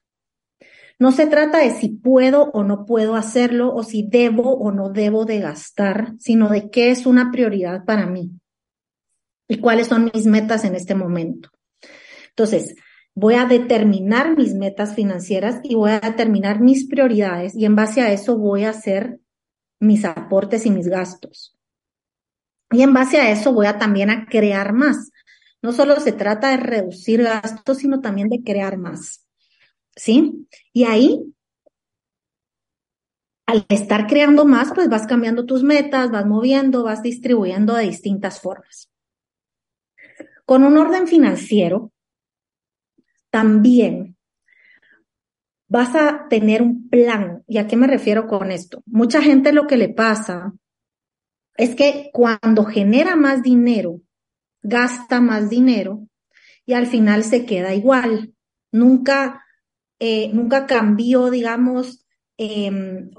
No 0.97 1.11
se 1.11 1.27
trata 1.27 1.59
de 1.59 1.69
si 1.69 1.89
puedo 1.89 2.49
o 2.53 2.63
no 2.63 2.87
puedo 2.87 3.15
hacerlo 3.15 3.71
o 3.71 3.83
si 3.83 4.07
debo 4.07 4.55
o 4.55 4.71
no 4.71 4.89
debo 4.89 5.25
de 5.25 5.39
gastar, 5.39 6.13
sino 6.17 6.49
de 6.49 6.71
qué 6.71 6.89
es 6.89 7.05
una 7.05 7.31
prioridad 7.31 7.85
para 7.85 8.07
mí 8.07 8.31
y 9.47 9.59
cuáles 9.59 9.87
son 9.87 10.09
mis 10.11 10.25
metas 10.25 10.65
en 10.65 10.73
este 10.73 10.95
momento. 10.95 11.49
Entonces, 12.29 12.75
voy 13.13 13.35
a 13.35 13.45
determinar 13.45 14.35
mis 14.35 14.55
metas 14.55 14.95
financieras 14.95 15.59
y 15.63 15.75
voy 15.75 15.91
a 15.91 15.99
determinar 15.99 16.61
mis 16.61 16.87
prioridades 16.87 17.55
y 17.55 17.65
en 17.65 17.75
base 17.75 18.01
a 18.01 18.11
eso 18.11 18.39
voy 18.39 18.63
a 18.63 18.71
hacer 18.71 19.19
mis 19.79 20.03
aportes 20.03 20.65
y 20.65 20.71
mis 20.71 20.87
gastos. 20.87 21.55
Y 22.71 22.81
en 22.81 22.93
base 22.93 23.19
a 23.19 23.29
eso 23.29 23.53
voy 23.53 23.67
a 23.67 23.77
también 23.77 24.09
a 24.09 24.25
crear 24.25 24.73
más. 24.73 25.11
No 25.61 25.71
solo 25.71 25.99
se 25.99 26.11
trata 26.11 26.49
de 26.49 26.57
reducir 26.57 27.23
gastos, 27.23 27.77
sino 27.77 28.01
también 28.01 28.29
de 28.29 28.43
crear 28.43 28.77
más. 28.77 29.25
¿sí? 29.95 30.47
Y 30.73 30.83
ahí, 30.85 31.33
al 33.45 33.65
estar 33.69 34.07
creando 34.07 34.45
más, 34.45 34.73
pues 34.73 34.89
vas 34.89 35.07
cambiando 35.07 35.45
tus 35.45 35.63
metas, 35.63 36.11
vas 36.11 36.25
moviendo, 36.25 36.83
vas 36.83 37.01
distribuyendo 37.03 37.75
de 37.75 37.85
distintas 37.85 38.39
formas. 38.39 38.89
Con 40.45 40.63
un 40.63 40.77
orden 40.77 41.07
financiero, 41.07 41.91
también 43.29 44.17
vas 45.67 45.95
a 45.95 46.27
tener 46.29 46.61
un 46.61 46.89
plan. 46.89 47.43
¿Y 47.47 47.57
a 47.57 47.67
qué 47.67 47.77
me 47.77 47.87
refiero 47.87 48.27
con 48.27 48.51
esto? 48.51 48.83
Mucha 48.85 49.21
gente 49.21 49.53
lo 49.53 49.67
que 49.67 49.77
le 49.77 49.89
pasa 49.89 50.53
es 51.55 51.75
que 51.75 52.09
cuando 52.13 52.65
genera 52.65 53.15
más 53.15 53.41
dinero, 53.43 54.01
gasta 54.61 55.21
más 55.21 55.49
dinero 55.49 56.07
y 56.65 56.73
al 56.73 56.87
final 56.87 57.23
se 57.23 57.45
queda 57.45 57.73
igual. 57.73 58.33
Nunca 58.71 59.41
eh, 60.03 60.31
nunca 60.33 60.65
cambió, 60.65 61.29
digamos, 61.29 62.07
em, 62.35 63.11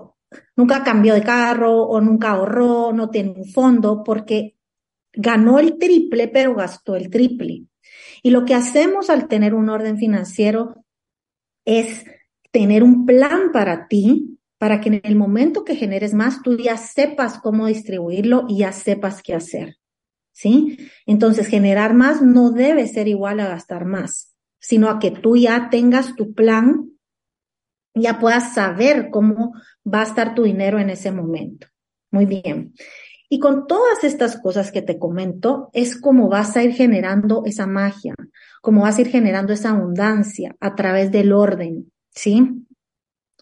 nunca 0.57 0.83
cambió 0.83 1.15
de 1.15 1.23
carro 1.23 1.81
o 1.85 2.01
nunca 2.01 2.31
ahorró, 2.33 2.93
no 2.93 3.09
tiene 3.09 3.35
un 3.37 3.45
fondo, 3.45 4.03
porque 4.03 4.57
ganó 5.13 5.61
el 5.61 5.79
triple, 5.79 6.27
pero 6.27 6.57
gastó 6.57 6.97
el 6.97 7.09
triple. 7.09 7.67
Y 8.25 8.31
lo 8.31 8.45
que 8.45 8.57
hacemos 8.57 9.11
al 9.11 9.29
tener 9.29 9.55
un 9.55 9.69
orden 9.69 9.97
financiero 9.97 10.85
es 11.65 12.05
tener 12.51 12.83
un 12.83 13.07
plan 13.07 13.53
para 13.53 13.87
ti, 13.87 14.41
para 14.59 14.81
que 14.81 14.89
en 14.89 15.01
el 15.05 15.15
momento 15.15 15.65
que 15.65 15.77
generes 15.77 16.15
más, 16.15 16.43
tú 16.43 16.57
ya 16.57 16.77
sepas 16.79 17.39
cómo 17.39 17.69
distribuirlo 17.69 18.47
y 18.49 18.59
ya 18.59 18.73
sepas 18.73 19.23
qué 19.23 19.35
hacer. 19.35 19.77
¿Sí? 20.33 20.79
Entonces, 21.07 21.47
generar 21.47 21.95
más 21.95 22.23
no 22.23 22.51
debe 22.51 22.87
ser 22.87 23.07
igual 23.07 23.41
a 23.41 23.49
gastar 23.49 23.85
más 23.85 24.33
sino 24.63 24.89
a 24.89 25.01
que 25.01 25.11
tú 25.11 25.37
ya 25.37 25.69
tengas 25.71 26.15
tu 26.15 26.35
plan, 26.35 26.93
ya 27.95 28.21
puedas 28.21 28.55
saber 28.55 29.11
cómo 29.11 29.53
va 29.85 30.01
a 30.01 30.05
estar 30.05 30.35
tu 30.35 30.45
dinero 30.45 30.79
en 30.79 30.89
ese 30.89 31.11
momento. 31.11 31.67
Muy 32.13 32.27
bien. 32.27 32.73
Y 33.29 33.41
con 33.41 33.67
todas 33.67 34.05
estas 34.05 34.41
cosas 34.41 34.71
que 34.71 34.81
te 34.81 34.99
comento, 34.99 35.69
es 35.73 36.01
como 36.01 36.29
vas 36.29 36.57
a 36.57 36.63
ir 36.63 36.75
generando 36.75 37.43
esa 37.45 37.67
magia, 37.67 38.15
como 38.61 38.83
vas 38.83 38.99
a 38.99 39.01
ir 39.01 39.09
generando 39.09 39.53
esa 39.53 39.71
abundancia 39.71 40.55
a 40.61 40.77
través 40.77 41.11
del 41.11 41.33
orden, 41.33 41.91
¿sí? 42.11 42.65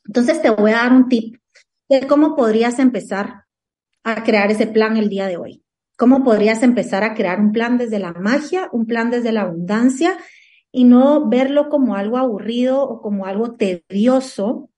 Entonces 0.06 0.40
te 0.40 0.48
voy 0.48 0.70
a 0.70 0.76
dar 0.76 0.92
un 0.92 1.08
tip 1.08 1.36
de 1.88 2.06
cómo 2.06 2.34
podrías 2.34 2.78
empezar 2.78 3.44
a 4.04 4.24
crear 4.24 4.50
ese 4.50 4.66
plan 4.66 4.96
el 4.96 5.10
día 5.10 5.26
de 5.26 5.36
hoy. 5.36 5.62
¿Cómo 6.00 6.24
podrías 6.24 6.62
empezar 6.62 7.04
a 7.04 7.12
crear 7.12 7.40
un 7.40 7.52
plan 7.52 7.76
desde 7.76 7.98
la 7.98 8.14
magia, 8.14 8.70
un 8.72 8.86
plan 8.86 9.10
desde 9.10 9.32
la 9.32 9.42
abundancia 9.42 10.16
y 10.72 10.84
no 10.84 11.28
verlo 11.28 11.68
como 11.68 11.94
algo 11.94 12.16
aburrido 12.16 12.82
o 12.82 13.02
como 13.02 13.26
algo 13.26 13.56
tedioso, 13.56 14.70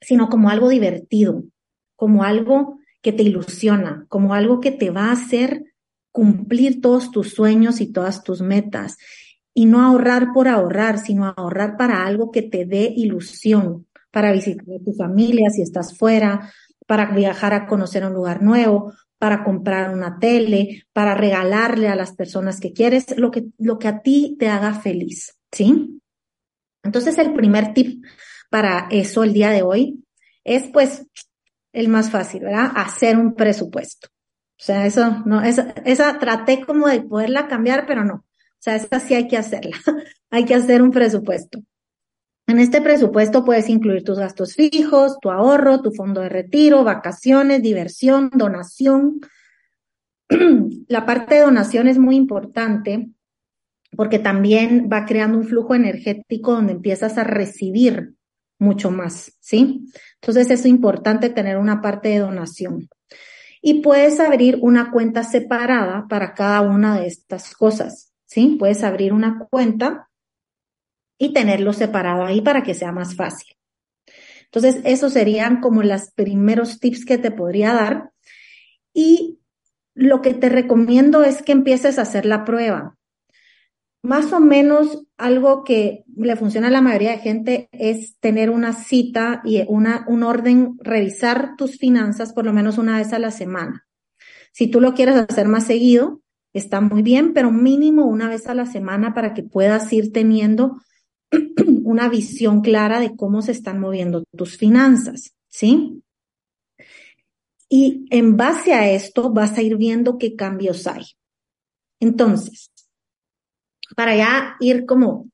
sino 0.00 0.30
como 0.30 0.48
algo 0.48 0.70
divertido, 0.70 1.44
como 1.96 2.24
algo 2.24 2.78
que 3.02 3.12
te 3.12 3.24
ilusiona, 3.24 4.06
como 4.08 4.32
algo 4.32 4.60
que 4.60 4.70
te 4.70 4.88
va 4.88 5.08
a 5.08 5.12
hacer 5.12 5.64
cumplir 6.12 6.80
todos 6.80 7.10
tus 7.10 7.34
sueños 7.34 7.82
y 7.82 7.92
todas 7.92 8.22
tus 8.22 8.40
metas. 8.40 8.96
Y 9.52 9.66
no 9.66 9.82
ahorrar 9.82 10.32
por 10.32 10.48
ahorrar, 10.48 10.98
sino 10.98 11.26
ahorrar 11.26 11.76
para 11.76 12.06
algo 12.06 12.30
que 12.30 12.40
te 12.40 12.64
dé 12.64 12.90
ilusión, 12.96 13.86
para 14.10 14.32
visitar 14.32 14.64
a 14.80 14.82
tu 14.82 14.94
familia 14.94 15.50
si 15.50 15.60
estás 15.60 15.98
fuera, 15.98 16.50
para 16.86 17.10
viajar 17.12 17.52
a 17.52 17.66
conocer 17.66 18.06
un 18.06 18.14
lugar 18.14 18.42
nuevo, 18.42 18.94
para 19.18 19.44
comprar 19.44 19.92
una 19.92 20.18
tele, 20.18 20.84
para 20.92 21.14
regalarle 21.14 21.88
a 21.88 21.96
las 21.96 22.14
personas 22.14 22.60
que 22.60 22.72
quieres, 22.72 23.16
lo 23.18 23.30
que, 23.30 23.46
lo 23.58 23.78
que 23.78 23.88
a 23.88 24.00
ti 24.00 24.36
te 24.38 24.48
haga 24.48 24.74
feliz, 24.74 25.38
¿sí? 25.52 26.00
Entonces 26.84 27.18
el 27.18 27.34
primer 27.34 27.74
tip 27.74 28.04
para 28.50 28.88
eso 28.90 29.24
el 29.24 29.32
día 29.32 29.50
de 29.50 29.62
hoy 29.62 30.04
es 30.44 30.68
pues 30.68 31.06
el 31.72 31.88
más 31.88 32.10
fácil, 32.10 32.44
¿verdad? 32.44 32.72
Hacer 32.74 33.18
un 33.18 33.34
presupuesto. 33.34 34.08
O 34.58 34.64
sea, 34.64 34.86
eso 34.86 35.22
no, 35.24 35.42
esa, 35.42 35.74
esa 35.84 36.18
traté 36.18 36.64
como 36.64 36.88
de 36.88 37.02
poderla 37.02 37.46
cambiar, 37.46 37.86
pero 37.86 38.04
no. 38.04 38.14
O 38.14 38.60
sea, 38.60 38.74
esa 38.74 38.98
sí 38.98 39.14
hay 39.14 39.28
que 39.28 39.36
hacerla. 39.36 39.76
hay 40.30 40.44
que 40.44 40.54
hacer 40.54 40.82
un 40.82 40.90
presupuesto. 40.90 41.60
En 42.48 42.58
este 42.58 42.80
presupuesto 42.80 43.44
puedes 43.44 43.68
incluir 43.68 44.04
tus 44.04 44.18
gastos 44.18 44.54
fijos, 44.54 45.18
tu 45.20 45.30
ahorro, 45.30 45.82
tu 45.82 45.92
fondo 45.92 46.22
de 46.22 46.30
retiro, 46.30 46.82
vacaciones, 46.82 47.62
diversión, 47.62 48.30
donación. 48.34 49.20
La 50.88 51.04
parte 51.04 51.34
de 51.34 51.40
donación 51.42 51.88
es 51.88 51.98
muy 51.98 52.16
importante 52.16 53.10
porque 53.94 54.18
también 54.18 54.88
va 54.90 55.04
creando 55.04 55.36
un 55.36 55.44
flujo 55.44 55.74
energético 55.74 56.52
donde 56.52 56.72
empiezas 56.72 57.18
a 57.18 57.24
recibir 57.24 58.14
mucho 58.58 58.90
más, 58.90 59.36
¿sí? 59.40 59.84
Entonces 60.14 60.50
es 60.50 60.64
importante 60.64 61.28
tener 61.28 61.58
una 61.58 61.82
parte 61.82 62.08
de 62.08 62.18
donación. 62.20 62.88
Y 63.60 63.82
puedes 63.82 64.20
abrir 64.20 64.58
una 64.62 64.90
cuenta 64.90 65.22
separada 65.22 66.06
para 66.08 66.32
cada 66.32 66.62
una 66.62 66.98
de 66.98 67.08
estas 67.08 67.54
cosas, 67.54 68.14
¿sí? 68.24 68.56
Puedes 68.58 68.84
abrir 68.84 69.12
una 69.12 69.38
cuenta 69.50 70.07
y 71.18 71.32
tenerlo 71.32 71.72
separado 71.72 72.24
ahí 72.24 72.40
para 72.40 72.62
que 72.62 72.74
sea 72.74 72.92
más 72.92 73.16
fácil. 73.16 73.58
Entonces, 74.44 74.80
esos 74.84 75.12
serían 75.12 75.60
como 75.60 75.82
los 75.82 76.10
primeros 76.12 76.80
tips 76.80 77.04
que 77.04 77.18
te 77.18 77.30
podría 77.30 77.74
dar. 77.74 78.12
Y 78.94 79.40
lo 79.94 80.22
que 80.22 80.32
te 80.32 80.48
recomiendo 80.48 81.22
es 81.24 81.42
que 81.42 81.52
empieces 81.52 81.98
a 81.98 82.02
hacer 82.02 82.24
la 82.24 82.44
prueba. 82.44 82.96
Más 84.00 84.32
o 84.32 84.40
menos 84.40 85.04
algo 85.16 85.64
que 85.64 86.04
le 86.16 86.36
funciona 86.36 86.68
a 86.68 86.70
la 86.70 86.80
mayoría 86.80 87.10
de 87.10 87.18
gente 87.18 87.68
es 87.72 88.16
tener 88.20 88.48
una 88.48 88.72
cita 88.72 89.42
y 89.44 89.64
una, 89.68 90.04
un 90.08 90.22
orden, 90.22 90.76
revisar 90.78 91.56
tus 91.56 91.78
finanzas 91.78 92.32
por 92.32 92.46
lo 92.46 92.52
menos 92.52 92.78
una 92.78 92.96
vez 92.98 93.12
a 93.12 93.18
la 93.18 93.32
semana. 93.32 93.86
Si 94.52 94.68
tú 94.68 94.80
lo 94.80 94.94
quieres 94.94 95.16
hacer 95.16 95.48
más 95.48 95.66
seguido, 95.66 96.22
está 96.52 96.80
muy 96.80 97.02
bien, 97.02 97.34
pero 97.34 97.50
mínimo 97.50 98.06
una 98.06 98.28
vez 98.28 98.46
a 98.46 98.54
la 98.54 98.66
semana 98.66 99.14
para 99.14 99.34
que 99.34 99.42
puedas 99.42 99.92
ir 99.92 100.12
teniendo 100.12 100.80
una 101.84 102.08
visión 102.08 102.60
clara 102.60 103.00
de 103.00 103.16
cómo 103.16 103.42
se 103.42 103.52
están 103.52 103.80
moviendo 103.80 104.24
tus 104.36 104.56
finanzas, 104.56 105.34
¿sí? 105.48 106.02
Y 107.68 108.06
en 108.10 108.36
base 108.36 108.72
a 108.72 108.90
esto 108.90 109.30
vas 109.30 109.58
a 109.58 109.62
ir 109.62 109.76
viendo 109.76 110.18
qué 110.18 110.36
cambios 110.36 110.86
hay. 110.86 111.04
Entonces, 112.00 112.70
para 113.96 114.16
ya 114.16 114.56
ir 114.60 114.86
como 114.86 115.28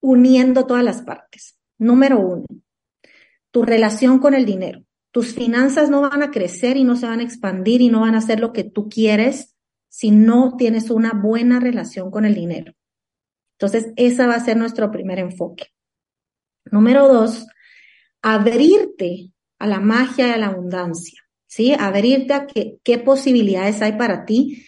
uniendo 0.00 0.66
todas 0.66 0.84
las 0.84 1.02
partes. 1.02 1.56
Número 1.78 2.18
uno, 2.18 2.46
tu 3.50 3.62
relación 3.62 4.18
con 4.18 4.34
el 4.34 4.44
dinero. 4.44 4.82
Tus 5.12 5.34
finanzas 5.34 5.90
no 5.90 6.02
van 6.02 6.22
a 6.22 6.30
crecer 6.30 6.76
y 6.76 6.84
no 6.84 6.96
se 6.96 7.06
van 7.06 7.20
a 7.20 7.24
expandir 7.24 7.80
y 7.80 7.88
no 7.88 8.00
van 8.00 8.14
a 8.14 8.18
hacer 8.18 8.40
lo 8.40 8.52
que 8.52 8.64
tú 8.64 8.88
quieres 8.88 9.56
si 9.88 10.12
no 10.12 10.56
tienes 10.56 10.90
una 10.90 11.12
buena 11.12 11.58
relación 11.58 12.10
con 12.10 12.24
el 12.24 12.34
dinero. 12.34 12.74
Entonces, 13.60 13.92
ese 13.96 14.26
va 14.26 14.36
a 14.36 14.44
ser 14.44 14.56
nuestro 14.56 14.90
primer 14.90 15.18
enfoque. 15.18 15.66
Número 16.70 17.06
dos, 17.08 17.46
abrirte 18.22 19.32
a 19.58 19.66
la 19.66 19.80
magia 19.80 20.28
y 20.28 20.30
a 20.30 20.38
la 20.38 20.46
abundancia, 20.46 21.20
¿sí? 21.46 21.74
Abrirte 21.78 22.32
a 22.32 22.46
qué 22.46 22.98
posibilidades 22.98 23.82
hay 23.82 23.98
para 23.98 24.24
ti 24.24 24.64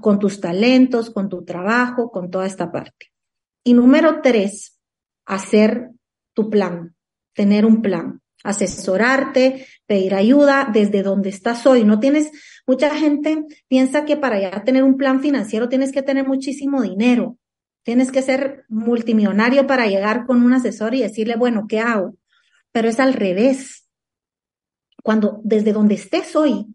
con 0.00 0.20
tus 0.20 0.40
talentos, 0.40 1.10
con 1.10 1.28
tu 1.28 1.44
trabajo, 1.44 2.12
con 2.12 2.30
toda 2.30 2.46
esta 2.46 2.70
parte. 2.70 3.10
Y 3.64 3.74
número 3.74 4.20
tres, 4.22 4.78
hacer 5.26 5.90
tu 6.32 6.48
plan, 6.48 6.94
tener 7.34 7.66
un 7.66 7.82
plan, 7.82 8.20
asesorarte, 8.44 9.66
pedir 9.86 10.14
ayuda 10.14 10.70
desde 10.72 11.02
donde 11.02 11.30
estás 11.30 11.66
hoy. 11.66 11.82
No 11.82 11.98
tienes, 11.98 12.30
mucha 12.68 12.94
gente 12.94 13.46
piensa 13.66 14.04
que 14.04 14.16
para 14.16 14.40
ya 14.40 14.62
tener 14.62 14.84
un 14.84 14.96
plan 14.96 15.20
financiero 15.20 15.68
tienes 15.68 15.90
que 15.90 16.02
tener 16.02 16.26
muchísimo 16.26 16.82
dinero. 16.82 17.36
Tienes 17.82 18.12
que 18.12 18.22
ser 18.22 18.64
multimillonario 18.68 19.66
para 19.66 19.86
llegar 19.86 20.26
con 20.26 20.42
un 20.42 20.52
asesor 20.52 20.94
y 20.94 21.02
decirle, 21.02 21.36
bueno, 21.36 21.66
¿qué 21.68 21.80
hago? 21.80 22.16
Pero 22.72 22.88
es 22.88 23.00
al 23.00 23.14
revés. 23.14 23.88
Cuando 25.02 25.40
desde 25.42 25.72
donde 25.72 25.94
estés 25.94 26.36
hoy, 26.36 26.66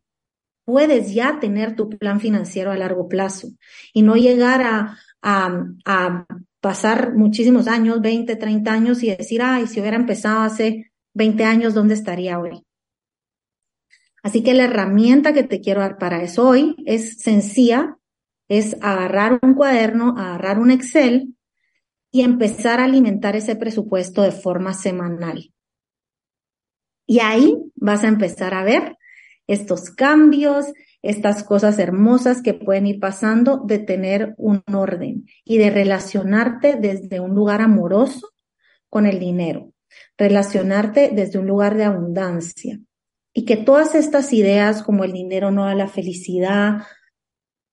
puedes 0.65 1.13
ya 1.13 1.39
tener 1.39 1.75
tu 1.75 1.89
plan 1.89 2.19
financiero 2.19 2.71
a 2.71 2.77
largo 2.77 3.07
plazo 3.07 3.49
y 3.93 4.01
no 4.01 4.15
llegar 4.15 4.61
a, 4.63 4.97
a, 5.21 5.65
a 5.85 6.25
pasar 6.61 7.13
muchísimos 7.13 7.67
años, 7.67 8.01
20, 8.01 8.35
30 8.35 8.71
años 8.71 9.03
y 9.03 9.15
decir, 9.15 9.41
ay, 9.41 9.67
si 9.67 9.79
hubiera 9.81 9.97
empezado 9.97 10.41
hace 10.41 10.91
20 11.13 11.43
años, 11.43 11.73
¿dónde 11.73 11.93
estaría 11.93 12.39
hoy? 12.39 12.63
Así 14.23 14.41
que 14.41 14.53
la 14.53 14.63
herramienta 14.63 15.33
que 15.33 15.43
te 15.43 15.59
quiero 15.59 15.81
dar 15.81 15.97
para 15.97 16.23
eso 16.23 16.47
hoy 16.47 16.77
es 16.85 17.19
sencilla, 17.19 17.97
es 18.47 18.75
agarrar 18.81 19.39
un 19.41 19.53
cuaderno, 19.53 20.15
agarrar 20.17 20.59
un 20.59 20.71
Excel 20.71 21.35
y 22.11 22.21
empezar 22.21 22.79
a 22.79 22.85
alimentar 22.85 23.35
ese 23.35 23.55
presupuesto 23.55 24.21
de 24.21 24.31
forma 24.31 24.73
semanal. 24.73 25.51
Y 27.05 27.19
ahí 27.19 27.55
vas 27.75 28.03
a 28.03 28.07
empezar 28.07 28.53
a 28.53 28.63
ver 28.63 28.97
estos 29.47 29.89
cambios, 29.89 30.67
estas 31.01 31.43
cosas 31.43 31.79
hermosas 31.79 32.41
que 32.41 32.53
pueden 32.53 32.87
ir 32.87 32.99
pasando 32.99 33.61
de 33.65 33.79
tener 33.79 34.35
un 34.37 34.63
orden 34.73 35.25
y 35.43 35.57
de 35.57 35.69
relacionarte 35.69 36.75
desde 36.79 37.19
un 37.19 37.35
lugar 37.35 37.61
amoroso 37.61 38.29
con 38.89 39.05
el 39.05 39.19
dinero, 39.19 39.73
relacionarte 40.17 41.09
desde 41.13 41.39
un 41.39 41.47
lugar 41.47 41.75
de 41.75 41.83
abundancia 41.83 42.79
y 43.33 43.45
que 43.45 43.57
todas 43.57 43.95
estas 43.95 44.31
ideas 44.31 44.83
como 44.83 45.03
el 45.03 45.11
dinero 45.11 45.51
no 45.51 45.65
da 45.65 45.75
la 45.75 45.87
felicidad, 45.87 46.83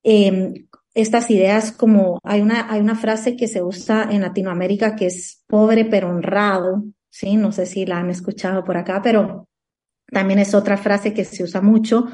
em, 0.03 0.67
estas 0.95 1.31
ideas 1.31 1.73
como 1.73 2.19
hay 2.23 2.41
una, 2.41 2.71
hay 2.71 2.81
una 2.81 2.97
frase 2.97 3.37
que 3.37 3.49
se 3.49 3.63
usa 3.63 4.09
en 4.11 4.23
Latinoamérica 4.23 4.97
que 4.97 5.07
es 5.07 5.45
pobre 5.47 5.85
pero 5.85 6.09
honrado, 6.09 6.85
¿sí? 7.09 7.37
No 7.37 7.53
sé 7.53 7.67
si 7.67 7.87
la 7.87 7.99
han 7.99 8.11
escuchado 8.11 8.65
por 8.65 8.77
acá, 8.77 9.01
pero 9.03 9.49
también 10.07 10.41
es 10.41 10.55
otra 10.55 10.77
frase 10.77 11.15
que 11.15 11.25
se 11.25 11.45
usa 11.45 11.61
mucho. 11.61 12.07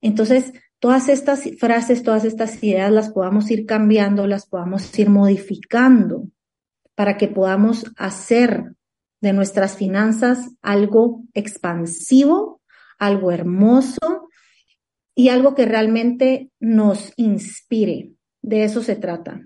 Entonces, 0.00 0.52
todas 0.78 1.08
estas 1.08 1.42
frases, 1.58 2.02
todas 2.02 2.24
estas 2.24 2.62
ideas 2.62 2.92
las 2.92 3.10
podamos 3.10 3.50
ir 3.50 3.66
cambiando, 3.66 4.26
las 4.26 4.46
podamos 4.46 4.96
ir 4.98 5.10
modificando 5.10 6.28
para 6.94 7.16
que 7.16 7.28
podamos 7.28 7.92
hacer 7.96 8.74
de 9.20 9.32
nuestras 9.32 9.76
finanzas 9.76 10.50
algo 10.62 11.22
expansivo, 11.32 12.60
algo 12.98 13.32
hermoso 13.32 14.28
y 15.14 15.28
algo 15.28 15.54
que 15.54 15.66
realmente 15.66 16.50
nos 16.60 17.12
inspire. 17.16 18.12
De 18.42 18.64
eso 18.64 18.82
se 18.82 18.96
trata. 18.96 19.40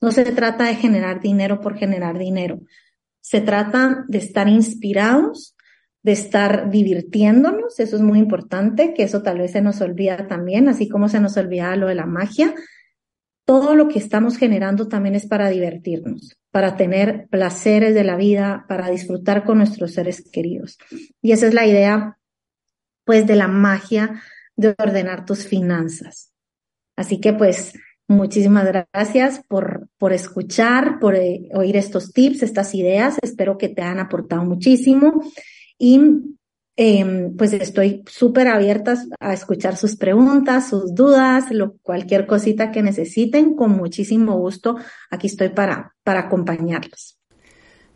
No 0.00 0.12
se 0.12 0.24
trata 0.24 0.64
de 0.64 0.74
generar 0.74 1.20
dinero 1.20 1.60
por 1.60 1.76
generar 1.76 2.18
dinero. 2.18 2.60
Se 3.20 3.40
trata 3.40 4.04
de 4.08 4.18
estar 4.18 4.48
inspirados 4.48 5.56
de 6.02 6.12
estar 6.12 6.70
divirtiéndonos, 6.70 7.78
eso 7.78 7.96
es 7.96 8.02
muy 8.02 8.18
importante, 8.18 8.92
que 8.92 9.04
eso 9.04 9.22
tal 9.22 9.38
vez 9.38 9.52
se 9.52 9.62
nos 9.62 9.80
olvida 9.80 10.26
también, 10.26 10.68
así 10.68 10.88
como 10.88 11.08
se 11.08 11.20
nos 11.20 11.36
olvida 11.36 11.76
lo 11.76 11.86
de 11.86 11.94
la 11.94 12.06
magia. 12.06 12.54
Todo 13.44 13.74
lo 13.76 13.88
que 13.88 13.98
estamos 13.98 14.36
generando 14.36 14.88
también 14.88 15.14
es 15.14 15.26
para 15.26 15.48
divertirnos, 15.48 16.36
para 16.50 16.76
tener 16.76 17.28
placeres 17.28 17.94
de 17.94 18.04
la 18.04 18.16
vida, 18.16 18.64
para 18.68 18.90
disfrutar 18.90 19.44
con 19.44 19.58
nuestros 19.58 19.94
seres 19.94 20.28
queridos. 20.30 20.78
Y 21.20 21.32
esa 21.32 21.46
es 21.46 21.54
la 21.54 21.66
idea, 21.66 22.18
pues, 23.04 23.26
de 23.26 23.36
la 23.36 23.48
magia 23.48 24.22
de 24.56 24.74
ordenar 24.78 25.24
tus 25.24 25.46
finanzas. 25.46 26.32
Así 26.96 27.20
que, 27.20 27.32
pues, 27.32 27.74
Muchísimas 28.12 28.66
gracias 28.66 29.42
por, 29.48 29.88
por 29.96 30.12
escuchar, 30.12 30.98
por 30.98 31.14
eh, 31.14 31.48
oír 31.54 31.76
estos 31.76 32.12
tips, 32.12 32.42
estas 32.42 32.74
ideas. 32.74 33.16
Espero 33.22 33.56
que 33.56 33.68
te 33.68 33.82
han 33.82 33.98
aportado 33.98 34.44
muchísimo. 34.44 35.22
Y 35.78 36.00
em, 36.76 37.34
pues 37.36 37.52
estoy 37.54 38.02
súper 38.06 38.48
abierta 38.48 38.96
a 39.18 39.32
escuchar 39.32 39.76
sus 39.76 39.96
preguntas, 39.96 40.68
sus 40.68 40.94
dudas, 40.94 41.50
lo, 41.50 41.78
cualquier 41.78 42.26
cosita 42.26 42.70
que 42.70 42.82
necesiten, 42.82 43.54
con 43.54 43.70
muchísimo 43.72 44.36
gusto. 44.36 44.76
Aquí 45.10 45.28
estoy 45.28 45.48
para, 45.50 45.94
para 46.02 46.20
acompañarlos. 46.20 47.18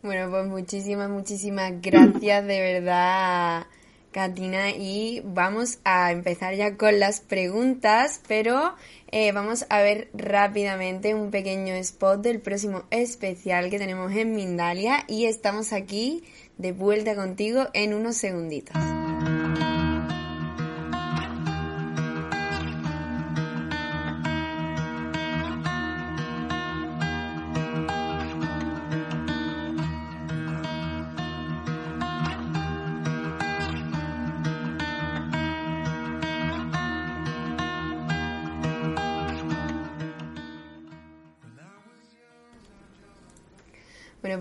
Bueno, 0.02 0.30
pues 0.30 0.46
muchísimas, 0.46 1.10
muchísimas 1.10 1.72
gracias 1.82 2.46
de 2.46 2.60
verdad, 2.60 3.66
Katina. 4.16 4.70
Y 4.70 5.20
vamos 5.26 5.78
a 5.84 6.10
empezar 6.10 6.54
ya 6.54 6.78
con 6.78 6.98
las 6.98 7.20
preguntas, 7.20 8.22
pero 8.26 8.74
eh, 9.12 9.30
vamos 9.32 9.66
a 9.68 9.82
ver 9.82 10.08
rápidamente 10.14 11.14
un 11.14 11.30
pequeño 11.30 11.74
spot 11.74 12.22
del 12.22 12.40
próximo 12.40 12.84
especial 12.90 13.68
que 13.68 13.78
tenemos 13.78 14.10
en 14.16 14.34
Mindalia. 14.34 15.04
Y 15.06 15.26
estamos 15.26 15.74
aquí 15.74 16.24
de 16.56 16.72
vuelta 16.72 17.14
contigo 17.14 17.66
en 17.74 17.92
unos 17.92 18.16
segunditos. 18.16 18.74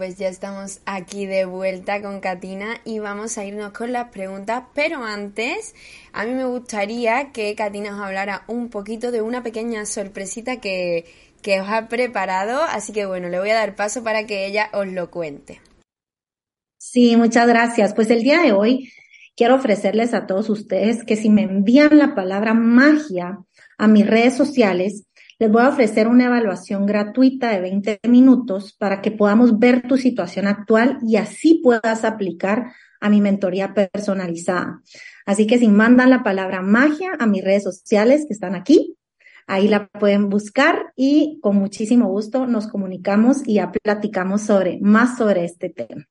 Pues 0.05 0.19
ya 0.19 0.27
estamos 0.27 0.81
aquí 0.85 1.25
de 1.25 1.45
vuelta 1.45 1.99
con 1.99 2.19
Katina 2.19 2.79
y 2.85 2.99
vamos 2.99 3.39
a 3.39 3.43
irnos 3.43 3.71
con 3.71 3.91
las 3.91 4.09
preguntas, 4.09 4.65
pero 4.75 5.03
antes 5.03 5.73
a 6.13 6.25
mí 6.25 6.33
me 6.35 6.45
gustaría 6.45 7.31
que 7.31 7.55
Katina 7.55 7.95
os 7.95 7.99
hablara 7.99 8.43
un 8.47 8.69
poquito 8.69 9.09
de 9.09 9.23
una 9.23 9.41
pequeña 9.41 9.83
sorpresita 9.87 10.57
que, 10.57 11.05
que 11.41 11.59
os 11.59 11.67
ha 11.67 11.87
preparado, 11.87 12.61
así 12.61 12.93
que 12.93 13.07
bueno, 13.07 13.29
le 13.29 13.39
voy 13.39 13.49
a 13.49 13.55
dar 13.55 13.75
paso 13.75 14.03
para 14.03 14.27
que 14.27 14.45
ella 14.45 14.69
os 14.73 14.85
lo 14.85 15.09
cuente. 15.09 15.59
Sí, 16.77 17.15
muchas 17.15 17.47
gracias. 17.47 17.95
Pues 17.95 18.11
el 18.11 18.21
día 18.21 18.43
de 18.43 18.51
hoy 18.51 18.91
quiero 19.35 19.55
ofrecerles 19.55 20.13
a 20.13 20.27
todos 20.27 20.51
ustedes 20.51 21.03
que 21.03 21.15
si 21.15 21.31
me 21.31 21.41
envían 21.41 21.97
la 21.97 22.13
palabra 22.13 22.53
magia 22.53 23.39
a 23.79 23.87
mis 23.87 24.05
redes 24.05 24.37
sociales, 24.37 25.07
les 25.37 25.51
voy 25.51 25.63
a 25.63 25.69
ofrecer 25.69 26.07
una 26.07 26.25
evaluación 26.25 26.85
gratuita 26.85 27.49
de 27.49 27.61
20 27.61 27.99
minutos 28.07 28.73
para 28.73 29.01
que 29.01 29.11
podamos 29.11 29.59
ver 29.59 29.87
tu 29.87 29.97
situación 29.97 30.47
actual 30.47 30.99
y 31.05 31.17
así 31.17 31.59
puedas 31.61 32.05
aplicar 32.05 32.71
a 33.01 33.09
mi 33.09 33.19
mentoría 33.19 33.73
personalizada. 33.73 34.81
Así 35.25 35.45
que 35.45 35.57
si 35.57 35.67
mandan 35.67 36.09
la 36.09 36.23
palabra 36.23 36.61
magia 36.61 37.11
a 37.19 37.27
mis 37.27 37.43
redes 37.43 37.63
sociales 37.63 38.25
que 38.27 38.33
están 38.33 38.55
aquí, 38.55 38.95
ahí 39.45 39.67
la 39.67 39.87
pueden 39.87 40.29
buscar 40.29 40.93
y 40.95 41.39
con 41.41 41.57
muchísimo 41.57 42.07
gusto 42.07 42.47
nos 42.47 42.67
comunicamos 42.67 43.45
y 43.45 43.55
ya 43.55 43.71
platicamos 43.71 44.41
sobre 44.41 44.79
más 44.81 45.17
sobre 45.17 45.43
este 45.43 45.69
tema. 45.69 46.07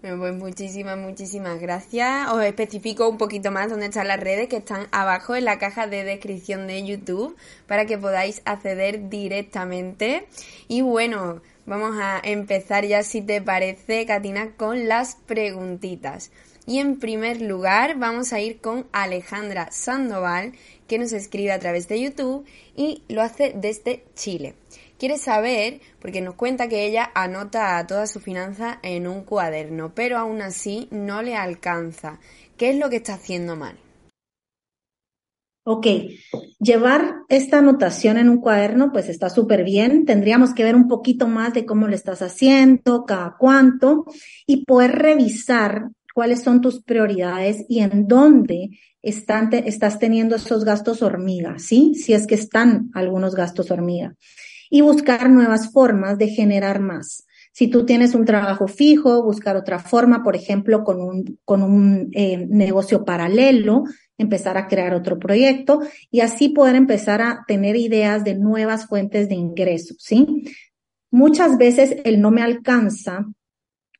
Bueno, 0.00 0.18
pues 0.18 0.34
muchísimas, 0.34 0.96
muchísimas 0.96 1.60
gracias. 1.60 2.30
Os 2.30 2.44
especifico 2.44 3.08
un 3.08 3.18
poquito 3.18 3.50
más 3.50 3.68
dónde 3.68 3.86
están 3.86 4.06
las 4.06 4.20
redes 4.20 4.48
que 4.48 4.58
están 4.58 4.86
abajo 4.92 5.34
en 5.34 5.44
la 5.44 5.58
caja 5.58 5.88
de 5.88 6.04
descripción 6.04 6.68
de 6.68 6.86
YouTube 6.86 7.36
para 7.66 7.84
que 7.84 7.98
podáis 7.98 8.40
acceder 8.44 9.08
directamente. 9.08 10.28
Y 10.68 10.82
bueno, 10.82 11.42
vamos 11.66 11.96
a 12.00 12.20
empezar 12.22 12.84
ya 12.86 13.02
si 13.02 13.22
te 13.22 13.42
parece, 13.42 14.06
Katina, 14.06 14.52
con 14.56 14.86
las 14.86 15.16
preguntitas. 15.26 16.30
Y 16.64 16.78
en 16.78 17.00
primer 17.00 17.40
lugar 17.40 17.98
vamos 17.98 18.32
a 18.32 18.40
ir 18.40 18.60
con 18.60 18.86
Alejandra 18.92 19.72
Sandoval, 19.72 20.52
que 20.86 20.98
nos 20.98 21.12
escribe 21.12 21.50
a 21.50 21.58
través 21.58 21.88
de 21.88 22.00
YouTube 22.00 22.46
y 22.76 23.02
lo 23.08 23.20
hace 23.20 23.52
desde 23.56 24.04
Chile. 24.14 24.54
Quiere 24.98 25.16
saber, 25.16 25.80
porque 26.00 26.20
nos 26.20 26.34
cuenta 26.34 26.66
que 26.66 26.84
ella 26.84 27.12
anota 27.14 27.86
toda 27.86 28.08
su 28.08 28.18
finanza 28.18 28.80
en 28.82 29.06
un 29.06 29.22
cuaderno, 29.22 29.92
pero 29.94 30.18
aún 30.18 30.42
así 30.42 30.88
no 30.90 31.22
le 31.22 31.36
alcanza. 31.36 32.18
¿Qué 32.56 32.70
es 32.70 32.78
lo 32.78 32.90
que 32.90 32.96
está 32.96 33.14
haciendo 33.14 33.54
mal? 33.54 33.76
Ok, 35.64 35.86
llevar 36.58 37.14
esta 37.28 37.58
anotación 37.58 38.18
en 38.18 38.28
un 38.28 38.40
cuaderno 38.40 38.90
pues 38.90 39.08
está 39.08 39.30
súper 39.30 39.62
bien. 39.62 40.04
Tendríamos 40.04 40.52
que 40.52 40.64
ver 40.64 40.74
un 40.74 40.88
poquito 40.88 41.28
más 41.28 41.54
de 41.54 41.64
cómo 41.64 41.86
lo 41.86 41.94
estás 41.94 42.20
haciendo, 42.20 43.04
cada 43.06 43.36
cuánto, 43.38 44.04
y 44.48 44.64
poder 44.64 44.98
revisar 44.98 45.90
cuáles 46.12 46.42
son 46.42 46.60
tus 46.60 46.82
prioridades 46.82 47.64
y 47.68 47.80
en 47.80 48.08
dónde 48.08 48.70
están 49.00 49.50
estás 49.52 50.00
teniendo 50.00 50.34
esos 50.34 50.64
gastos 50.64 51.02
hormiga, 51.02 51.60
¿sí? 51.60 51.94
Si 51.94 52.14
es 52.14 52.26
que 52.26 52.34
están 52.34 52.90
algunos 52.94 53.36
gastos 53.36 53.70
hormiga 53.70 54.16
y 54.70 54.80
buscar 54.80 55.30
nuevas 55.30 55.72
formas 55.72 56.18
de 56.18 56.28
generar 56.28 56.80
más. 56.80 57.24
Si 57.52 57.68
tú 57.68 57.84
tienes 57.84 58.14
un 58.14 58.24
trabajo 58.24 58.68
fijo, 58.68 59.22
buscar 59.24 59.56
otra 59.56 59.78
forma, 59.78 60.22
por 60.22 60.36
ejemplo, 60.36 60.84
con 60.84 61.00
un, 61.00 61.38
con 61.44 61.62
un 61.62 62.08
eh, 62.12 62.46
negocio 62.48 63.04
paralelo, 63.04 63.84
empezar 64.16 64.56
a 64.56 64.68
crear 64.68 64.94
otro 64.94 65.18
proyecto 65.18 65.80
y 66.10 66.20
así 66.20 66.50
poder 66.50 66.76
empezar 66.76 67.20
a 67.20 67.44
tener 67.48 67.76
ideas 67.76 68.24
de 68.24 68.34
nuevas 68.34 68.86
fuentes 68.86 69.28
de 69.28 69.34
ingresos, 69.34 69.96
¿sí? 70.00 70.44
muchas 71.10 71.58
veces 71.58 71.96
el 72.04 72.20
no 72.20 72.30
me 72.30 72.42
alcanza 72.42 73.26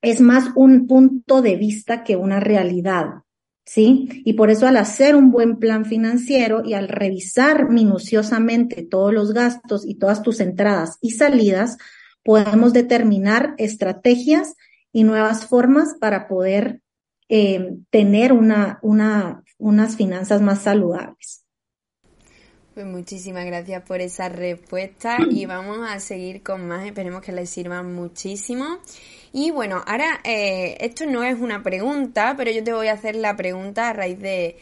es 0.02 0.20
más 0.20 0.50
un 0.54 0.86
punto 0.86 1.42
de 1.42 1.56
vista 1.56 2.04
que 2.04 2.16
una 2.16 2.40
realidad. 2.40 3.22
¿Sí? 3.68 4.22
Y 4.24 4.32
por 4.32 4.50
eso 4.50 4.66
al 4.66 4.78
hacer 4.78 5.14
un 5.14 5.30
buen 5.30 5.58
plan 5.58 5.84
financiero 5.84 6.62
y 6.64 6.72
al 6.72 6.88
revisar 6.88 7.68
minuciosamente 7.68 8.82
todos 8.82 9.12
los 9.12 9.34
gastos 9.34 9.84
y 9.86 9.96
todas 9.96 10.22
tus 10.22 10.40
entradas 10.40 10.96
y 11.02 11.10
salidas, 11.10 11.76
podemos 12.24 12.72
determinar 12.72 13.54
estrategias 13.58 14.54
y 14.90 15.04
nuevas 15.04 15.44
formas 15.44 15.96
para 16.00 16.28
poder 16.28 16.80
eh, 17.28 17.76
tener 17.90 18.32
una, 18.32 18.78
una, 18.80 19.44
unas 19.58 19.96
finanzas 19.96 20.40
más 20.40 20.62
saludables. 20.62 21.44
Pues 22.72 22.86
muchísimas 22.86 23.44
gracias 23.44 23.82
por 23.82 24.00
esa 24.00 24.30
respuesta 24.30 25.18
y 25.30 25.44
vamos 25.44 25.86
a 25.86 26.00
seguir 26.00 26.42
con 26.42 26.66
más, 26.66 26.86
esperemos 26.86 27.20
que 27.20 27.32
les 27.32 27.50
sirva 27.50 27.82
muchísimo. 27.82 28.78
Y 29.32 29.50
bueno, 29.50 29.82
ahora 29.86 30.20
eh, 30.24 30.76
esto 30.80 31.06
no 31.06 31.22
es 31.22 31.38
una 31.38 31.62
pregunta, 31.62 32.34
pero 32.36 32.50
yo 32.50 32.64
te 32.64 32.72
voy 32.72 32.88
a 32.88 32.94
hacer 32.94 33.16
la 33.16 33.36
pregunta 33.36 33.90
a 33.90 33.92
raíz 33.92 34.18
de, 34.18 34.56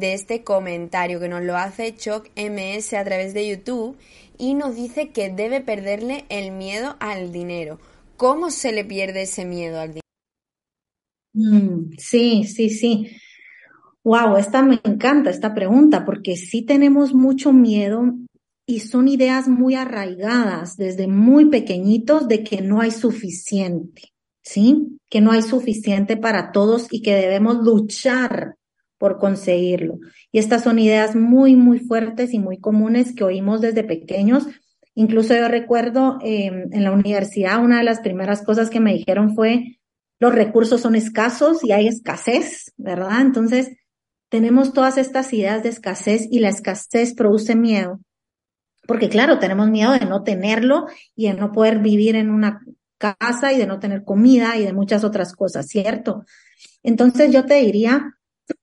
este 0.00 0.42
comentario 0.42 1.20
que 1.20 1.28
nos 1.28 1.42
lo 1.42 1.56
hace 1.56 1.94
Choc 1.94 2.28
MS 2.36 2.94
a 2.94 3.04
través 3.04 3.34
de 3.34 3.48
YouTube 3.48 3.96
y 4.38 4.54
nos 4.54 4.74
dice 4.74 5.10
que 5.10 5.30
debe 5.30 5.60
perderle 5.60 6.24
el 6.28 6.50
miedo 6.50 6.96
al 6.98 7.30
dinero. 7.32 7.78
¿Cómo 8.16 8.50
se 8.50 8.72
le 8.72 8.84
pierde 8.84 9.22
ese 9.22 9.44
miedo 9.44 9.80
al 9.80 9.88
dinero? 9.88 10.00
Mm, 11.34 11.92
sí, 11.98 12.44
sí, 12.44 12.70
sí. 12.70 13.16
Wow, 14.02 14.36
esta 14.36 14.62
me 14.62 14.80
encanta, 14.84 15.30
esta 15.30 15.52
pregunta, 15.52 16.04
porque 16.04 16.36
sí 16.36 16.62
tenemos 16.62 17.12
mucho 17.12 17.52
miedo 17.52 18.14
y 18.66 18.80
son 18.80 19.06
ideas 19.06 19.48
muy 19.48 19.76
arraigadas 19.76 20.76
desde 20.76 21.06
muy 21.06 21.46
pequeñitos 21.46 22.26
de 22.26 22.42
que 22.42 22.60
no 22.60 22.80
hay 22.80 22.90
suficiente, 22.90 24.12
¿sí? 24.42 24.98
Que 25.08 25.20
no 25.20 25.30
hay 25.30 25.42
suficiente 25.42 26.16
para 26.16 26.50
todos 26.50 26.88
y 26.90 27.00
que 27.00 27.14
debemos 27.14 27.64
luchar 27.64 28.56
por 28.98 29.18
conseguirlo. 29.18 29.98
Y 30.32 30.38
estas 30.38 30.64
son 30.64 30.80
ideas 30.80 31.14
muy, 31.14 31.54
muy 31.54 31.78
fuertes 31.78 32.34
y 32.34 32.40
muy 32.40 32.58
comunes 32.58 33.14
que 33.14 33.24
oímos 33.24 33.60
desde 33.60 33.84
pequeños. 33.84 34.46
Incluso 34.94 35.34
yo 35.34 35.46
recuerdo 35.46 36.18
em, 36.22 36.68
en 36.72 36.82
la 36.82 36.90
universidad, 36.90 37.62
una 37.62 37.78
de 37.78 37.84
las 37.84 38.00
primeras 38.00 38.42
cosas 38.42 38.68
que 38.68 38.80
me 38.80 38.94
dijeron 38.94 39.34
fue, 39.36 39.78
los 40.18 40.34
recursos 40.34 40.80
son 40.80 40.96
escasos 40.96 41.62
y 41.62 41.72
hay 41.72 41.86
escasez, 41.86 42.72
¿verdad? 42.78 43.20
Entonces, 43.20 43.76
tenemos 44.28 44.72
todas 44.72 44.98
estas 44.98 45.32
ideas 45.32 45.62
de 45.62 45.68
escasez 45.68 46.26
y 46.30 46.40
la 46.40 46.48
escasez 46.48 47.14
produce 47.14 47.54
miedo. 47.54 48.00
Porque 48.86 49.08
claro, 49.08 49.38
tenemos 49.38 49.68
miedo 49.68 49.92
de 49.92 50.06
no 50.06 50.22
tenerlo 50.22 50.86
y 51.14 51.28
de 51.28 51.34
no 51.34 51.52
poder 51.52 51.80
vivir 51.80 52.16
en 52.16 52.30
una 52.30 52.60
casa 52.98 53.52
y 53.52 53.58
de 53.58 53.66
no 53.66 53.78
tener 53.78 54.04
comida 54.04 54.56
y 54.56 54.64
de 54.64 54.72
muchas 54.72 55.04
otras 55.04 55.34
cosas, 55.34 55.66
¿cierto? 55.66 56.24
Entonces 56.82 57.32
yo 57.32 57.44
te 57.44 57.54
diría 57.54 58.14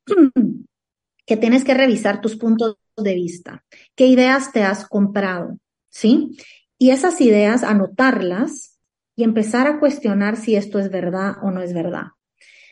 que 1.26 1.38
tienes 1.38 1.64
que 1.64 1.74
revisar 1.74 2.22
tus 2.22 2.36
puntos 2.36 2.78
de 2.98 3.16
vista, 3.16 3.64
qué 3.96 4.08
ideas 4.08 4.52
te 4.52 4.64
has 4.64 4.88
comprado, 4.88 5.58
¿sí? 5.90 6.38
Y 6.78 6.92
esas 6.92 7.22
ideas, 7.22 7.64
anotarlas 7.64 8.78
y 9.16 9.24
empezar 9.24 9.68
a 9.68 9.80
cuestionar 9.80 10.38
si 10.38 10.56
esto 10.56 10.80
es 10.80 10.90
verdad 10.90 11.36
o 11.42 11.52
no 11.52 11.62
es 11.62 11.74
verdad. 11.74 12.08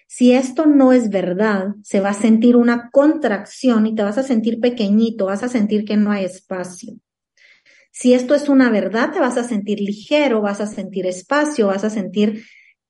Si 0.07 0.33
esto 0.33 0.65
no 0.65 0.91
es 0.91 1.09
verdad, 1.09 1.75
se 1.83 2.01
va 2.01 2.09
a 2.09 2.13
sentir 2.13 2.57
una 2.57 2.89
contracción 2.91 3.87
y 3.87 3.95
te 3.95 4.03
vas 4.03 4.17
a 4.17 4.23
sentir 4.23 4.59
pequeñito, 4.59 5.27
vas 5.27 5.43
a 5.43 5.47
sentir 5.47 5.85
que 5.85 5.95
no 5.95 6.11
hay 6.11 6.25
espacio. 6.25 6.95
Si 8.01 8.15
esto 8.15 8.33
es 8.33 8.49
una 8.49 8.71
verdad, 8.71 9.11
te 9.11 9.19
vas 9.19 9.37
a 9.37 9.43
sentir 9.43 9.79
ligero, 9.79 10.41
vas 10.41 10.59
a 10.59 10.65
sentir 10.65 11.05
espacio, 11.05 11.67
vas 11.67 11.83
a 11.83 11.91
sentir 11.91 12.43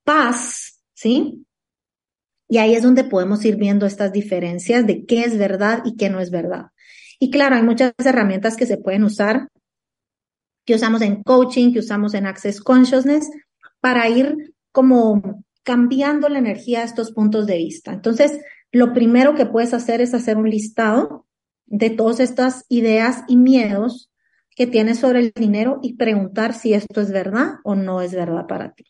paz, 0.05 0.81
¿sí? 0.93 1.45
Y 2.47 2.59
ahí 2.59 2.75
es 2.75 2.83
donde 2.83 3.03
podemos 3.03 3.43
ir 3.43 3.57
viendo 3.57 3.85
estas 3.85 4.13
diferencias 4.13 4.87
de 4.87 5.05
qué 5.05 5.25
es 5.25 5.37
verdad 5.37 5.81
y 5.83 5.97
qué 5.97 6.09
no 6.09 6.21
es 6.21 6.31
verdad. 6.31 6.67
Y 7.19 7.29
claro, 7.29 7.57
hay 7.57 7.61
muchas 7.61 7.91
herramientas 7.97 8.55
que 8.55 8.65
se 8.65 8.77
pueden 8.77 9.03
usar, 9.03 9.49
que 10.65 10.75
usamos 10.75 11.01
en 11.01 11.23
coaching, 11.23 11.73
que 11.73 11.79
usamos 11.79 12.13
en 12.13 12.25
Access 12.25 12.61
Consciousness, 12.61 13.29
para 13.81 14.07
ir 14.07 14.53
como 14.71 15.43
cambiando 15.63 16.29
la 16.29 16.39
energía 16.39 16.79
de 16.79 16.85
estos 16.85 17.11
puntos 17.11 17.47
de 17.47 17.57
vista. 17.57 17.91
Entonces, 17.91 18.39
lo 18.71 18.93
primero 18.93 19.35
que 19.35 19.45
puedes 19.45 19.73
hacer 19.73 19.99
es 19.99 20.13
hacer 20.13 20.37
un 20.37 20.49
listado 20.49 21.27
de 21.65 21.89
todas 21.89 22.21
estas 22.21 22.63
ideas 22.69 23.25
y 23.27 23.35
miedos 23.35 24.10
que 24.61 24.67
tienes 24.67 24.99
sobre 24.99 25.21
el 25.21 25.31
dinero 25.35 25.79
y 25.81 25.95
preguntar 25.95 26.53
si 26.53 26.75
esto 26.75 27.01
es 27.01 27.11
verdad 27.11 27.55
o 27.63 27.73
no 27.73 27.99
es 27.99 28.13
verdad 28.13 28.45
para 28.45 28.71
ti. 28.71 28.83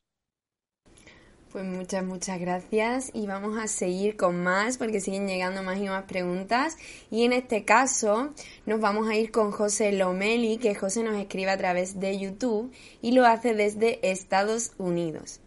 Pues 1.49 1.63
muchas, 1.63 2.03
muchas 2.03 2.41
gracias 2.41 3.09
y 3.13 3.25
vamos 3.25 3.57
a 3.57 3.67
seguir 3.67 4.17
con 4.17 4.43
más 4.43 4.77
porque 4.77 4.99
siguen 4.99 5.29
llegando 5.29 5.63
más 5.63 5.77
y 5.77 5.87
más 5.87 6.03
preguntas 6.03 6.75
y 7.09 7.23
en 7.23 7.31
este 7.31 7.63
caso 7.63 8.33
nos 8.65 8.81
vamos 8.81 9.07
a 9.07 9.15
ir 9.15 9.31
con 9.31 9.51
José 9.51 9.93
Lomeli 9.93 10.57
que 10.57 10.75
José 10.75 11.03
nos 11.03 11.15
escribe 11.15 11.51
a 11.51 11.57
través 11.57 12.01
de 12.01 12.19
YouTube 12.19 12.69
y 13.01 13.13
lo 13.13 13.25
hace 13.25 13.53
desde 13.53 14.11
Estados 14.11 14.73
Unidos. 14.77 15.39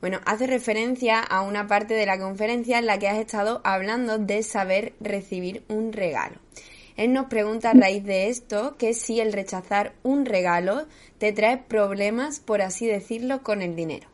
Bueno, 0.00 0.20
hace 0.26 0.46
referencia 0.46 1.18
a 1.18 1.40
una 1.40 1.66
parte 1.66 1.94
de 1.94 2.06
la 2.06 2.20
conferencia 2.20 2.78
en 2.78 2.86
la 2.86 3.00
que 3.00 3.08
has 3.08 3.18
estado 3.18 3.60
hablando 3.64 4.18
de 4.18 4.44
saber 4.44 4.92
recibir 5.00 5.64
un 5.66 5.92
regalo. 5.92 6.36
Él 6.96 7.12
nos 7.12 7.26
pregunta 7.26 7.70
a 7.70 7.74
raíz 7.74 8.04
de 8.04 8.28
esto 8.28 8.76
que 8.78 8.94
si 8.94 9.20
el 9.20 9.32
rechazar 9.32 9.94
un 10.02 10.24
regalo 10.24 10.86
te 11.18 11.32
trae 11.32 11.58
problemas, 11.58 12.40
por 12.40 12.62
así 12.62 12.86
decirlo, 12.86 13.42
con 13.42 13.62
el 13.62 13.76
dinero. 13.76 14.08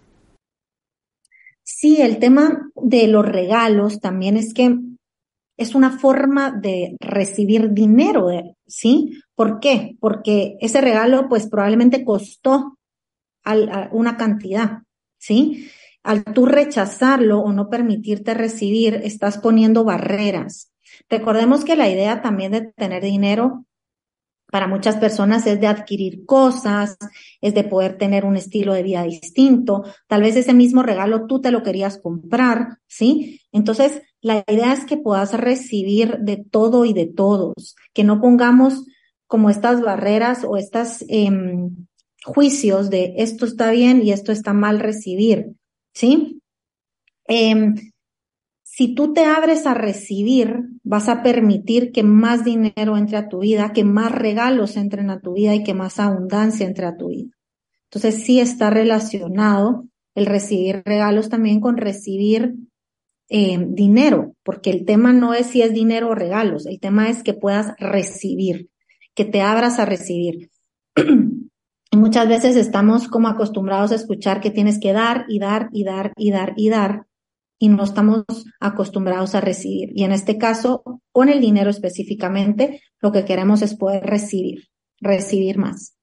Sí, 1.63 2.01
el 2.01 2.19
tema 2.19 2.71
de 2.75 3.09
los 3.09 3.27
regalos 3.27 4.01
también 4.01 4.37
es 4.37 4.55
que 4.55 4.75
es 5.59 5.75
una 5.75 5.99
forma 5.99 6.51
de 6.53 6.97
recibir 7.01 7.73
dinero, 7.73 8.29
¿sí? 8.67 9.21
¿Por 9.35 9.61
qué? 9.61 9.97
Porque 10.01 10.57
ese 10.61 10.81
regalo 10.81 11.29
pues 11.29 11.49
probablemente 11.49 12.05
costó 12.05 12.79
una 13.91 14.17
cantidad, 14.17 14.83
¿sí? 15.19 15.69
Al 16.05 16.25
tú 16.25 16.47
rechazarlo 16.47 17.41
o 17.41 17.53
no 17.53 17.69
permitirte 17.69 18.35
recibir, 18.35 19.01
estás 19.05 19.39
poniendo 19.39 19.85
barreras. 19.85 20.71
Recordemos 21.09 21.65
que 21.65 21.77
la 21.77 21.89
idea 21.89 22.23
también 22.23 22.53
de 22.53 22.73
tener 22.77 23.03
dinero 23.03 23.65
para 24.51 24.67
muchas 24.67 24.97
personas 24.97 25.47
es 25.47 25.61
de 25.61 25.67
adquirir 25.67 26.25
cosas, 26.25 26.97
es 27.41 27.55
de 27.55 27.65
poder 27.65 27.99
tener 27.99 28.25
un 28.25 28.37
estilo 28.37 28.73
de 28.73 28.83
vida 28.83 29.03
distinto. 29.03 29.85
Tal 30.07 30.23
vez 30.23 30.37
ese 30.37 30.55
mismo 30.55 30.83
regalo 30.83 31.27
tú 31.27 31.41
te 31.41 31.51
lo 31.51 31.63
querías 31.63 31.99
comprar, 31.99 32.79
¿sí? 32.87 33.43
Entonces, 33.53 34.03
la 34.21 34.45
idea 34.49 34.73
es 34.73 34.85
que 34.85 34.97
puedas 34.97 35.35
recibir 35.35 36.19
de 36.21 36.39
todo 36.39 36.85
y 36.85 36.93
de 36.93 37.07
todos, 37.07 37.77
que 37.93 38.05
no 38.05 38.21
pongamos 38.21 38.87
como 39.27 39.51
estas 39.51 39.83
barreras 39.83 40.45
o 40.45 40.57
estos 40.57 41.05
em, 41.09 41.87
juicios 42.25 42.91
de 42.91 43.15
esto 43.19 43.45
está 43.45 43.71
bien 43.71 44.03
y 44.03 44.13
esto 44.13 44.33
está 44.33 44.55
mal 44.55 44.81
recibir, 44.81 45.53
¿sí? 45.93 46.41
Em, 47.27 47.75
si 48.79 48.95
tú 48.95 49.13
te 49.13 49.25
abres 49.25 49.67
a 49.67 49.75
recibir, 49.75 50.69
vas 50.85 51.09
a 51.09 51.25
permitir 51.25 51.91
que 51.91 52.05
más 52.05 52.45
dinero 52.45 52.97
entre 52.97 53.17
a 53.17 53.29
tu 53.29 53.41
vida, 53.41 53.73
que 53.73 53.83
más 53.83 54.13
regalos 54.13 54.77
entren 54.77 55.11
a 55.11 55.19
tu 55.19 55.33
vida 55.33 55.53
y 55.57 55.65
que 55.65 55.75
más 55.75 55.99
abundancia 55.99 56.65
entre 56.65 56.87
a 56.87 56.97
tu 56.97 57.09
vida. 57.09 57.33
Entonces 57.91 58.23
sí 58.23 58.39
está 58.39 58.71
relacionado 58.71 59.89
el 60.15 60.27
recibir 60.27 60.85
regalos 60.85 61.29
también 61.29 61.59
con 61.61 61.77
recibir 61.77 62.55
eh, 63.29 63.59
dinero, 63.69 64.37
porque 64.45 64.71
el 64.71 64.85
tema 64.85 65.13
no 65.13 65.35
es 65.35 65.49
si 65.49 65.61
es 65.61 65.75
dinero 65.75 66.11
o 66.11 66.15
regalos, 66.15 66.65
el 66.65 66.79
tema 66.79 67.11
es 67.11 67.25
que 67.25 67.35
puedas 67.35 67.75
recibir, 67.81 68.71
que 69.17 69.25
te 69.25 69.41
abras 69.41 69.81
a 69.81 69.87
recibir. 69.87 70.53
muchas 71.91 72.29
veces 72.29 72.55
estamos 72.55 73.09
como 73.09 73.27
acostumbrados 73.27 73.91
a 73.91 73.97
escuchar 73.97 74.41
que 74.41 74.53
tienes 74.53 74.79
que 74.79 74.93
dar 74.93 75.25
y 75.29 75.41
dar 75.41 75.69
y 75.73 75.83
dar 75.83 76.13
y 76.17 76.31
dar 76.31 76.53
y 76.55 76.69
dar 76.69 77.08
y 77.59 77.69
no 77.69 77.85
estamos 77.85 78.25
acostumbrados 78.61 79.35
a 79.35 79.41
recibir. 79.41 79.91
Y 79.95 80.05
en 80.05 80.13
este 80.13 80.39
caso, 80.39 80.83
con 81.13 81.29
el 81.29 81.41
dinero 81.41 81.71
específicamente, 81.71 82.83
lo 83.01 83.13
que 83.13 83.25
queremos 83.25 83.63
es 83.63 83.75
poder 83.75 84.05
recibir, 84.05 84.69
recibir 85.01 85.59
más. 85.59 85.95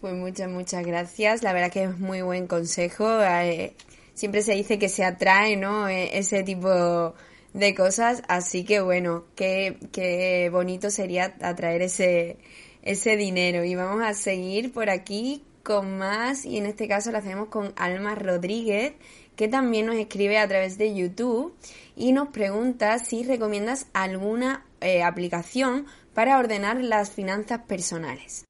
Pues 0.00 0.14
muchas, 0.14 0.50
muchas 0.50 0.84
gracias. 0.84 1.42
La 1.42 1.52
verdad 1.52 1.70
que 1.70 1.84
es 1.84 1.98
muy 1.98 2.22
buen 2.22 2.46
consejo. 2.46 3.22
Eh, 3.22 3.74
siempre 4.14 4.42
se 4.42 4.54
dice 4.54 4.78
que 4.78 4.88
se 4.88 5.04
atrae, 5.04 5.56
¿no? 5.56 5.88
E, 5.88 6.18
ese 6.18 6.42
tipo 6.42 7.14
de 7.54 7.74
cosas. 7.74 8.22
Así 8.28 8.64
que 8.64 8.80
bueno, 8.80 9.24
qué, 9.36 9.78
qué 9.92 10.50
bonito 10.50 10.90
sería 10.90 11.36
atraer 11.40 11.82
ese, 11.82 12.38
ese 12.82 13.16
dinero. 13.16 13.64
Y 13.64 13.74
vamos 13.74 14.02
a 14.02 14.12
seguir 14.12 14.72
por 14.72 14.90
aquí 14.90 15.44
con 15.62 15.98
más. 15.98 16.44
Y 16.44 16.58
en 16.58 16.66
este 16.66 16.88
caso 16.88 17.12
lo 17.12 17.18
hacemos 17.18 17.48
con 17.48 17.72
Alma 17.76 18.16
Rodríguez 18.16 18.94
que 19.42 19.48
también 19.48 19.86
nos 19.86 19.96
escribe 19.96 20.38
a 20.38 20.46
través 20.46 20.78
de 20.78 20.94
YouTube 20.94 21.52
y 21.96 22.12
nos 22.12 22.28
pregunta 22.28 23.00
si 23.00 23.24
recomiendas 23.24 23.88
alguna 23.92 24.64
eh, 24.80 25.02
aplicación 25.02 25.86
para 26.14 26.38
ordenar 26.38 26.80
las 26.80 27.10
finanzas 27.10 27.62
personales. 27.66 28.44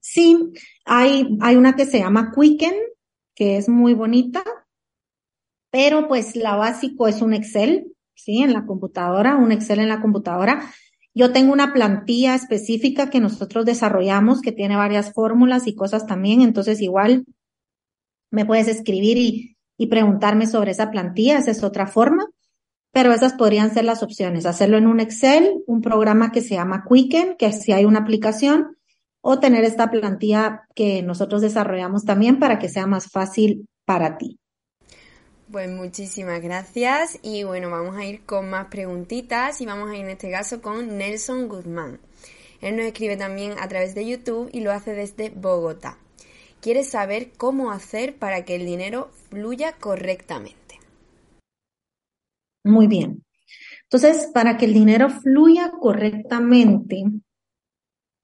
Sí, 0.00 0.52
hay, 0.84 1.38
hay 1.40 1.56
una 1.56 1.76
que 1.76 1.86
se 1.86 2.00
llama 2.00 2.30
Quicken, 2.38 2.74
que 3.34 3.56
es 3.56 3.70
muy 3.70 3.94
bonita, 3.94 4.44
pero 5.70 6.08
pues 6.08 6.36
la 6.36 6.54
básico 6.54 7.08
es 7.08 7.22
un 7.22 7.32
Excel, 7.32 7.96
¿sí? 8.14 8.42
En 8.42 8.52
la 8.52 8.66
computadora, 8.66 9.36
un 9.36 9.50
Excel 9.50 9.78
en 9.78 9.88
la 9.88 10.02
computadora. 10.02 10.60
Yo 11.14 11.32
tengo 11.32 11.54
una 11.54 11.72
plantilla 11.72 12.34
específica 12.34 13.08
que 13.08 13.20
nosotros 13.20 13.64
desarrollamos 13.64 14.42
que 14.42 14.52
tiene 14.52 14.76
varias 14.76 15.14
fórmulas 15.14 15.66
y 15.66 15.74
cosas 15.74 16.06
también, 16.06 16.42
entonces 16.42 16.82
igual 16.82 17.24
me 18.30 18.44
puedes 18.44 18.68
escribir 18.68 19.16
y, 19.16 19.56
y 19.76 19.86
preguntarme 19.86 20.46
sobre 20.46 20.72
esa 20.72 20.90
plantilla, 20.90 21.38
esa 21.38 21.50
es 21.50 21.62
otra 21.62 21.86
forma, 21.86 22.26
pero 22.92 23.12
esas 23.12 23.34
podrían 23.34 23.72
ser 23.72 23.84
las 23.84 24.02
opciones, 24.02 24.46
hacerlo 24.46 24.78
en 24.78 24.86
un 24.86 25.00
Excel, 25.00 25.62
un 25.66 25.82
programa 25.82 26.32
que 26.32 26.40
se 26.40 26.54
llama 26.54 26.84
Quicken, 26.88 27.36
que 27.36 27.52
si 27.52 27.72
hay 27.72 27.84
una 27.84 28.00
aplicación, 28.00 28.76
o 29.20 29.40
tener 29.40 29.64
esta 29.64 29.90
plantilla 29.90 30.66
que 30.74 31.02
nosotros 31.02 31.42
desarrollamos 31.42 32.04
también 32.04 32.38
para 32.38 32.58
que 32.58 32.68
sea 32.68 32.86
más 32.86 33.10
fácil 33.10 33.68
para 33.84 34.16
ti. 34.16 34.38
Pues 35.50 35.70
muchísimas 35.70 36.42
gracias 36.42 37.18
y 37.22 37.42
bueno, 37.42 37.70
vamos 37.70 37.96
a 37.96 38.04
ir 38.04 38.22
con 38.24 38.50
más 38.50 38.66
preguntitas 38.66 39.60
y 39.60 39.66
vamos 39.66 39.90
a 39.90 39.96
ir 39.96 40.04
en 40.04 40.10
este 40.10 40.30
caso 40.30 40.60
con 40.60 40.98
Nelson 40.98 41.48
Guzmán. 41.48 42.00
Él 42.60 42.76
nos 42.76 42.86
escribe 42.86 43.16
también 43.16 43.52
a 43.58 43.68
través 43.68 43.94
de 43.94 44.06
YouTube 44.06 44.50
y 44.52 44.60
lo 44.60 44.72
hace 44.72 44.92
desde 44.94 45.30
Bogotá. 45.30 45.96
Quiere 46.60 46.82
saber 46.82 47.30
cómo 47.36 47.70
hacer 47.70 48.16
para 48.16 48.44
que 48.44 48.56
el 48.56 48.66
dinero 48.66 49.10
fluya 49.30 49.72
correctamente. 49.72 50.80
Muy 52.64 52.86
bien. 52.86 53.24
Entonces, 53.84 54.30
para 54.34 54.56
que 54.56 54.66
el 54.66 54.74
dinero 54.74 55.08
fluya 55.08 55.70
correctamente, 55.70 57.04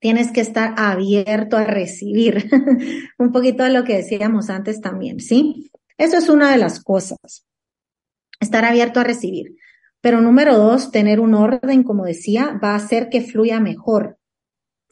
tienes 0.00 0.32
que 0.32 0.40
estar 0.40 0.74
abierto 0.76 1.56
a 1.56 1.64
recibir. 1.64 2.50
Un 3.18 3.32
poquito 3.32 3.62
de 3.62 3.70
lo 3.70 3.84
que 3.84 3.96
decíamos 3.96 4.50
antes 4.50 4.80
también, 4.80 5.20
¿sí? 5.20 5.70
Eso 5.96 6.18
es 6.18 6.28
una 6.28 6.50
de 6.50 6.58
las 6.58 6.82
cosas. 6.82 7.46
Estar 8.40 8.64
abierto 8.64 9.00
a 9.00 9.04
recibir. 9.04 9.56
Pero 10.00 10.20
número 10.20 10.58
dos, 10.58 10.90
tener 10.90 11.20
un 11.20 11.34
orden, 11.34 11.82
como 11.82 12.04
decía, 12.04 12.60
va 12.62 12.72
a 12.72 12.76
hacer 12.76 13.08
que 13.08 13.22
fluya 13.22 13.60
mejor. 13.60 14.18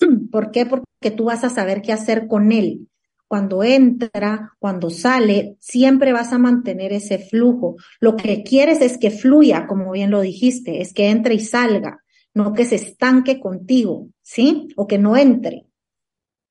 ¿Por 0.30 0.50
qué? 0.52 0.64
Porque 0.64 1.10
tú 1.14 1.24
vas 1.24 1.44
a 1.44 1.50
saber 1.50 1.82
qué 1.82 1.92
hacer 1.92 2.28
con 2.28 2.52
él. 2.52 2.88
Cuando 3.32 3.64
entra, 3.64 4.52
cuando 4.58 4.90
sale, 4.90 5.56
siempre 5.58 6.12
vas 6.12 6.34
a 6.34 6.38
mantener 6.38 6.92
ese 6.92 7.18
flujo. 7.18 7.76
Lo 7.98 8.14
que 8.14 8.42
quieres 8.42 8.82
es 8.82 8.98
que 8.98 9.10
fluya, 9.10 9.66
como 9.66 9.90
bien 9.90 10.10
lo 10.10 10.20
dijiste, 10.20 10.82
es 10.82 10.92
que 10.92 11.08
entre 11.08 11.32
y 11.32 11.40
salga, 11.40 12.02
no 12.34 12.52
que 12.52 12.66
se 12.66 12.74
estanque 12.74 13.40
contigo, 13.40 14.08
¿sí? 14.20 14.68
O 14.76 14.86
que 14.86 14.98
no 14.98 15.16
entre, 15.16 15.64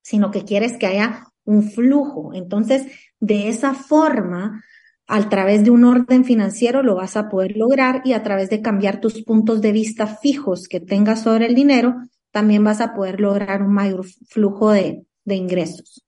sino 0.01 0.31
que 0.31 0.43
quieres 0.43 0.75
que 0.79 0.87
haya 0.87 1.27
un 1.43 1.69
flujo. 1.69 2.33
Entonces, 2.33 2.87
de 3.19 3.47
esa 3.47 3.75
forma, 3.75 4.63
a 5.05 5.29
través 5.29 5.63
de 5.63 5.69
un 5.69 5.83
orden 5.83 6.25
financiero 6.25 6.81
lo 6.81 6.95
vas 6.95 7.15
a 7.15 7.29
poder 7.29 7.57
lograr 7.57 8.01
y 8.05 8.13
a 8.13 8.23
través 8.23 8.49
de 8.49 8.63
cambiar 8.63 8.99
tus 8.99 9.23
puntos 9.23 9.61
de 9.61 9.71
vista 9.71 10.07
fijos 10.07 10.67
que 10.67 10.79
tengas 10.79 11.21
sobre 11.21 11.45
el 11.45 11.53
dinero, 11.53 11.93
también 12.31 12.63
vas 12.63 12.81
a 12.81 12.95
poder 12.95 13.21
lograr 13.21 13.61
un 13.61 13.71
mayor 13.71 14.03
flujo 14.03 14.71
de, 14.71 15.05
de 15.25 15.35
ingresos. 15.35 16.03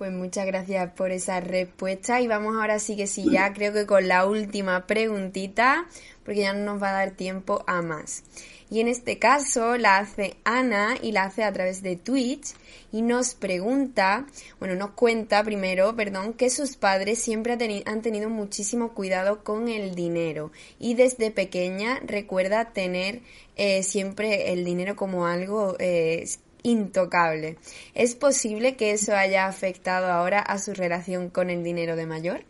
Pues 0.00 0.12
muchas 0.12 0.46
gracias 0.46 0.90
por 0.94 1.10
esa 1.10 1.40
respuesta 1.40 2.22
y 2.22 2.26
vamos 2.26 2.56
ahora 2.56 2.78
sí 2.78 2.96
que 2.96 3.06
sí 3.06 3.28
ya 3.30 3.52
creo 3.52 3.74
que 3.74 3.84
con 3.84 4.08
la 4.08 4.24
última 4.24 4.86
preguntita 4.86 5.86
porque 6.24 6.40
ya 6.40 6.54
no 6.54 6.64
nos 6.64 6.82
va 6.82 6.88
a 6.88 6.92
dar 7.04 7.10
tiempo 7.10 7.62
a 7.66 7.82
más. 7.82 8.22
Y 8.70 8.80
en 8.80 8.88
este 8.88 9.18
caso 9.18 9.76
la 9.76 9.98
hace 9.98 10.38
Ana 10.44 10.96
y 11.02 11.12
la 11.12 11.24
hace 11.24 11.44
a 11.44 11.52
través 11.52 11.82
de 11.82 11.96
Twitch 11.96 12.54
y 12.92 13.02
nos 13.02 13.34
pregunta, 13.34 14.26
bueno, 14.58 14.74
nos 14.74 14.92
cuenta 14.92 15.44
primero, 15.44 15.94
perdón, 15.94 16.32
que 16.32 16.48
sus 16.48 16.76
padres 16.78 17.18
siempre 17.18 17.58
han 17.84 18.00
tenido 18.00 18.30
muchísimo 18.30 18.94
cuidado 18.94 19.44
con 19.44 19.68
el 19.68 19.94
dinero 19.94 20.50
y 20.78 20.94
desde 20.94 21.30
pequeña 21.30 22.00
recuerda 22.06 22.72
tener 22.72 23.20
eh, 23.56 23.82
siempre 23.82 24.54
el 24.54 24.64
dinero 24.64 24.96
como 24.96 25.26
algo 25.26 25.76
eh, 25.78 26.26
intocable. 26.62 27.58
¿Es 27.94 28.14
posible 28.14 28.76
que 28.76 28.92
eso 28.92 29.14
haya 29.14 29.46
afectado 29.46 30.06
ahora 30.06 30.40
a 30.40 30.58
su 30.58 30.74
relación 30.74 31.30
con 31.30 31.50
el 31.50 31.62
dinero 31.62 31.96
de 31.96 32.06
mayor? 32.06 32.44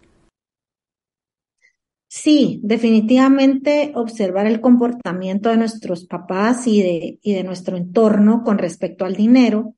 Sí, 2.08 2.61
definitivamente 2.64 3.92
observar 3.94 4.46
el 4.46 4.61
comportamiento 4.61 5.50
de 5.50 5.58
nuestros 5.58 6.06
papás 6.06 6.66
y 6.66 6.82
de, 6.82 7.18
y 7.22 7.34
de 7.34 7.44
nuestro 7.44 7.76
entorno 7.76 8.42
con 8.42 8.58
respecto 8.58 9.04
al 9.04 9.14
dinero 9.14 9.76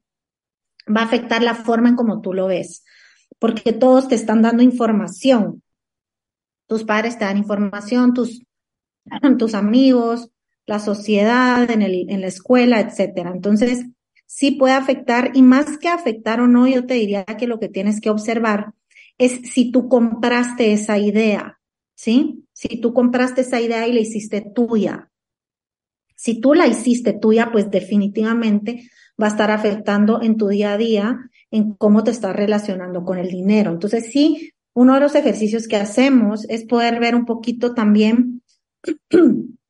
va 0.88 1.02
a 1.02 1.04
afectar 1.04 1.42
la 1.42 1.54
forma 1.54 1.90
en 1.90 1.96
cómo 1.96 2.20
tú 2.20 2.32
lo 2.32 2.46
ves, 2.46 2.84
porque 3.38 3.72
todos 3.72 4.08
te 4.08 4.14
están 4.14 4.42
dando 4.42 4.62
información. 4.62 5.62
Tus 6.66 6.84
padres 6.84 7.18
te 7.18 7.26
dan 7.26 7.36
información, 7.36 8.14
tus, 8.14 8.42
tus 9.38 9.54
amigos, 9.54 10.30
la 10.66 10.78
sociedad, 10.78 11.70
en, 11.70 11.82
el, 11.82 12.08
en 12.08 12.20
la 12.20 12.28
escuela, 12.28 12.80
etcétera. 12.80 13.30
Entonces, 13.34 13.84
sí 14.34 14.52
puede 14.52 14.72
afectar 14.72 15.32
y 15.34 15.42
más 15.42 15.76
que 15.76 15.88
afectar 15.88 16.40
o 16.40 16.48
no, 16.48 16.66
yo 16.66 16.86
te 16.86 16.94
diría 16.94 17.24
que 17.24 17.46
lo 17.46 17.60
que 17.60 17.68
tienes 17.68 18.00
que 18.00 18.08
observar 18.08 18.72
es 19.18 19.52
si 19.52 19.70
tú 19.70 19.90
compraste 19.90 20.72
esa 20.72 20.96
idea, 20.96 21.60
¿sí? 21.94 22.46
Si 22.54 22.80
tú 22.80 22.94
compraste 22.94 23.42
esa 23.42 23.60
idea 23.60 23.86
y 23.86 23.92
la 23.92 24.00
hiciste 24.00 24.40
tuya. 24.40 25.10
Si 26.16 26.40
tú 26.40 26.54
la 26.54 26.66
hiciste 26.66 27.12
tuya, 27.12 27.50
pues 27.52 27.70
definitivamente 27.70 28.88
va 29.20 29.26
a 29.26 29.30
estar 29.30 29.50
afectando 29.50 30.22
en 30.22 30.38
tu 30.38 30.48
día 30.48 30.72
a 30.72 30.78
día, 30.78 31.30
en 31.50 31.74
cómo 31.74 32.02
te 32.02 32.10
estás 32.10 32.34
relacionando 32.34 33.04
con 33.04 33.18
el 33.18 33.28
dinero. 33.28 33.70
Entonces, 33.70 34.10
sí, 34.10 34.54
uno 34.72 34.94
de 34.94 35.00
los 35.00 35.14
ejercicios 35.14 35.68
que 35.68 35.76
hacemos 35.76 36.46
es 36.48 36.64
poder 36.64 37.00
ver 37.00 37.14
un 37.14 37.26
poquito 37.26 37.74
también 37.74 38.40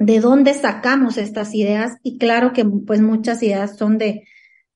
de 0.00 0.18
dónde 0.18 0.54
sacamos 0.54 1.18
estas 1.18 1.54
ideas 1.54 1.98
y 2.02 2.16
claro 2.16 2.52
que 2.54 2.64
pues 2.64 3.02
muchas 3.02 3.42
ideas 3.42 3.76
son 3.76 3.98
de 3.98 4.24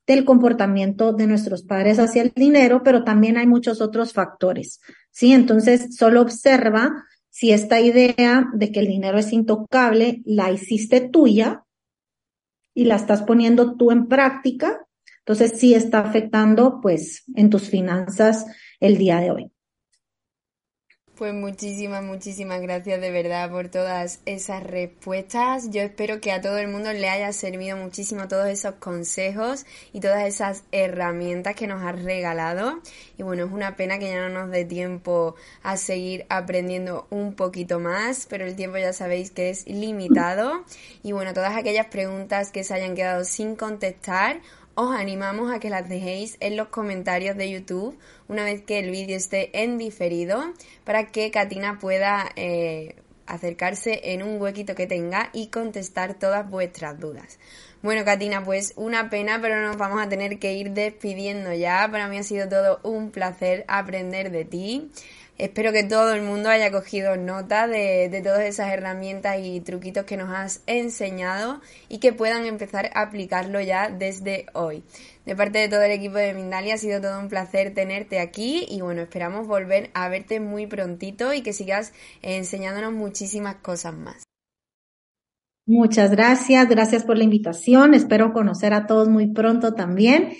del 0.06 0.26
comportamiento 0.26 1.14
de 1.14 1.26
nuestros 1.26 1.62
padres 1.62 1.98
hacia 1.98 2.20
el 2.20 2.32
dinero, 2.36 2.82
pero 2.84 3.04
también 3.04 3.38
hay 3.38 3.46
muchos 3.46 3.80
otros 3.80 4.12
factores. 4.12 4.82
¿Sí? 5.10 5.32
Entonces, 5.32 5.96
solo 5.96 6.20
observa 6.20 7.06
si 7.30 7.52
esta 7.52 7.80
idea 7.80 8.46
de 8.52 8.70
que 8.70 8.80
el 8.80 8.86
dinero 8.86 9.16
es 9.16 9.32
intocable 9.32 10.20
la 10.26 10.52
hiciste 10.52 11.00
tuya 11.00 11.64
y 12.74 12.84
la 12.84 12.96
estás 12.96 13.22
poniendo 13.22 13.76
tú 13.76 13.92
en 13.92 14.08
práctica, 14.08 14.86
entonces 15.20 15.58
sí 15.58 15.72
está 15.72 16.00
afectando 16.00 16.80
pues 16.82 17.24
en 17.34 17.48
tus 17.48 17.70
finanzas 17.70 18.44
el 18.78 18.98
día 18.98 19.20
de 19.20 19.30
hoy. 19.30 19.53
Pues 21.16 21.32
muchísimas, 21.32 22.02
muchísimas 22.02 22.60
gracias 22.60 23.00
de 23.00 23.12
verdad 23.12 23.48
por 23.48 23.68
todas 23.68 24.18
esas 24.26 24.64
respuestas. 24.64 25.70
Yo 25.70 25.80
espero 25.80 26.20
que 26.20 26.32
a 26.32 26.40
todo 26.40 26.58
el 26.58 26.66
mundo 26.66 26.92
le 26.92 27.08
haya 27.08 27.32
servido 27.32 27.76
muchísimo 27.76 28.26
todos 28.26 28.48
esos 28.48 28.74
consejos 28.80 29.64
y 29.92 30.00
todas 30.00 30.26
esas 30.26 30.64
herramientas 30.72 31.54
que 31.54 31.68
nos 31.68 31.84
has 31.84 32.02
regalado. 32.02 32.80
Y 33.16 33.22
bueno, 33.22 33.44
es 33.44 33.52
una 33.52 33.76
pena 33.76 34.00
que 34.00 34.08
ya 34.08 34.28
no 34.28 34.40
nos 34.40 34.50
dé 34.50 34.64
tiempo 34.64 35.36
a 35.62 35.76
seguir 35.76 36.26
aprendiendo 36.30 37.06
un 37.10 37.34
poquito 37.34 37.78
más, 37.78 38.26
pero 38.28 38.44
el 38.44 38.56
tiempo 38.56 38.78
ya 38.78 38.92
sabéis 38.92 39.30
que 39.30 39.50
es 39.50 39.68
limitado. 39.68 40.64
Y 41.04 41.12
bueno, 41.12 41.32
todas 41.32 41.56
aquellas 41.56 41.86
preguntas 41.86 42.50
que 42.50 42.64
se 42.64 42.74
hayan 42.74 42.96
quedado 42.96 43.24
sin 43.24 43.54
contestar, 43.54 44.40
os 44.74 44.94
animamos 44.94 45.52
a 45.52 45.58
que 45.60 45.70
las 45.70 45.88
dejéis 45.88 46.36
en 46.40 46.56
los 46.56 46.68
comentarios 46.68 47.36
de 47.36 47.50
YouTube 47.50 47.98
una 48.28 48.44
vez 48.44 48.62
que 48.62 48.78
el 48.78 48.90
vídeo 48.90 49.16
esté 49.16 49.62
en 49.62 49.78
diferido 49.78 50.42
para 50.84 51.06
que 51.06 51.30
Katina 51.30 51.78
pueda 51.78 52.30
eh, 52.36 52.96
acercarse 53.26 54.12
en 54.12 54.22
un 54.22 54.40
huequito 54.40 54.74
que 54.74 54.86
tenga 54.86 55.30
y 55.32 55.48
contestar 55.48 56.14
todas 56.14 56.48
vuestras 56.48 56.98
dudas. 56.98 57.38
Bueno, 57.82 58.04
Katina, 58.04 58.42
pues 58.42 58.72
una 58.76 59.10
pena, 59.10 59.38
pero 59.42 59.60
nos 59.60 59.76
vamos 59.76 60.02
a 60.02 60.08
tener 60.08 60.38
que 60.38 60.54
ir 60.54 60.70
despidiendo 60.70 61.52
ya. 61.52 61.86
Para 61.90 62.08
mí 62.08 62.18
ha 62.18 62.22
sido 62.22 62.48
todo 62.48 62.80
un 62.82 63.10
placer 63.10 63.64
aprender 63.68 64.30
de 64.30 64.44
ti. 64.44 64.90
Espero 65.37 65.72
que 65.72 65.82
todo 65.82 66.14
el 66.14 66.22
mundo 66.22 66.49
haya 66.49 66.70
cogido 66.70 67.16
nota 67.16 67.66
de, 67.66 68.20
todas 68.22 68.43
esas 68.43 68.72
herramientas 68.72 69.39
y 69.43 69.61
truquitos 69.61 70.05
que 70.05 70.16
nos 70.16 70.30
has 70.30 70.62
enseñado 70.68 71.61
y 71.89 71.99
que 71.99 72.12
puedan 72.12 72.45
empezar 72.45 72.91
a 72.95 73.03
aplicarlo 73.03 73.61
ya 73.61 73.91
desde 73.91 74.47
hoy. 74.53 74.85
De 75.26 75.35
parte 75.35 75.59
de 75.59 75.68
todo 75.68 75.82
el 75.82 75.91
equipo 75.91 76.18
de 76.18 76.35
Mindalia 76.35 76.74
ha 76.74 76.78
sido 76.78 77.01
todo 77.01 77.18
un 77.18 77.28
placer 77.28 77.74
tenerte 77.74 78.20
aquí 78.20 78.64
y 78.68 78.80
bueno, 78.80 79.03
esperamos 79.03 79.49
volver 79.49 79.91
a 79.95 80.09
verte 80.09 80.39
muy 80.39 80.68
prontito 80.68 81.35
y 81.35 81.43
que 81.43 81.53
sigas 81.53 81.93
enseñándonos 82.22 82.93
muchísimas 82.93 83.57
cosas 83.57 83.93
más. 83.93 84.22
Muchas 85.66 86.12
gracias, 86.12 86.68
gracias 86.68 87.03
por 87.03 87.18
la 87.18 87.24
invitación. 87.24 87.95
Espero 87.95 88.32
conocer 88.32 88.72
a 88.72 88.87
todos 88.87 89.09
muy 89.09 89.32
pronto 89.32 89.74
también 89.74 90.35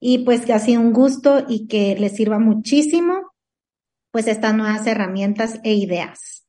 y 0.00 0.24
pues 0.24 0.44
que 0.44 0.54
ha 0.54 0.58
sido 0.58 0.80
un 0.80 0.92
gusto 0.92 1.44
y 1.48 1.68
que 1.68 1.94
les 1.94 2.16
sirva 2.16 2.40
muchísimo 2.40 3.30
pues 4.10 4.26
estas 4.26 4.54
nuevas 4.54 4.86
herramientas 4.86 5.60
e 5.64 5.74
ideas. 5.74 6.44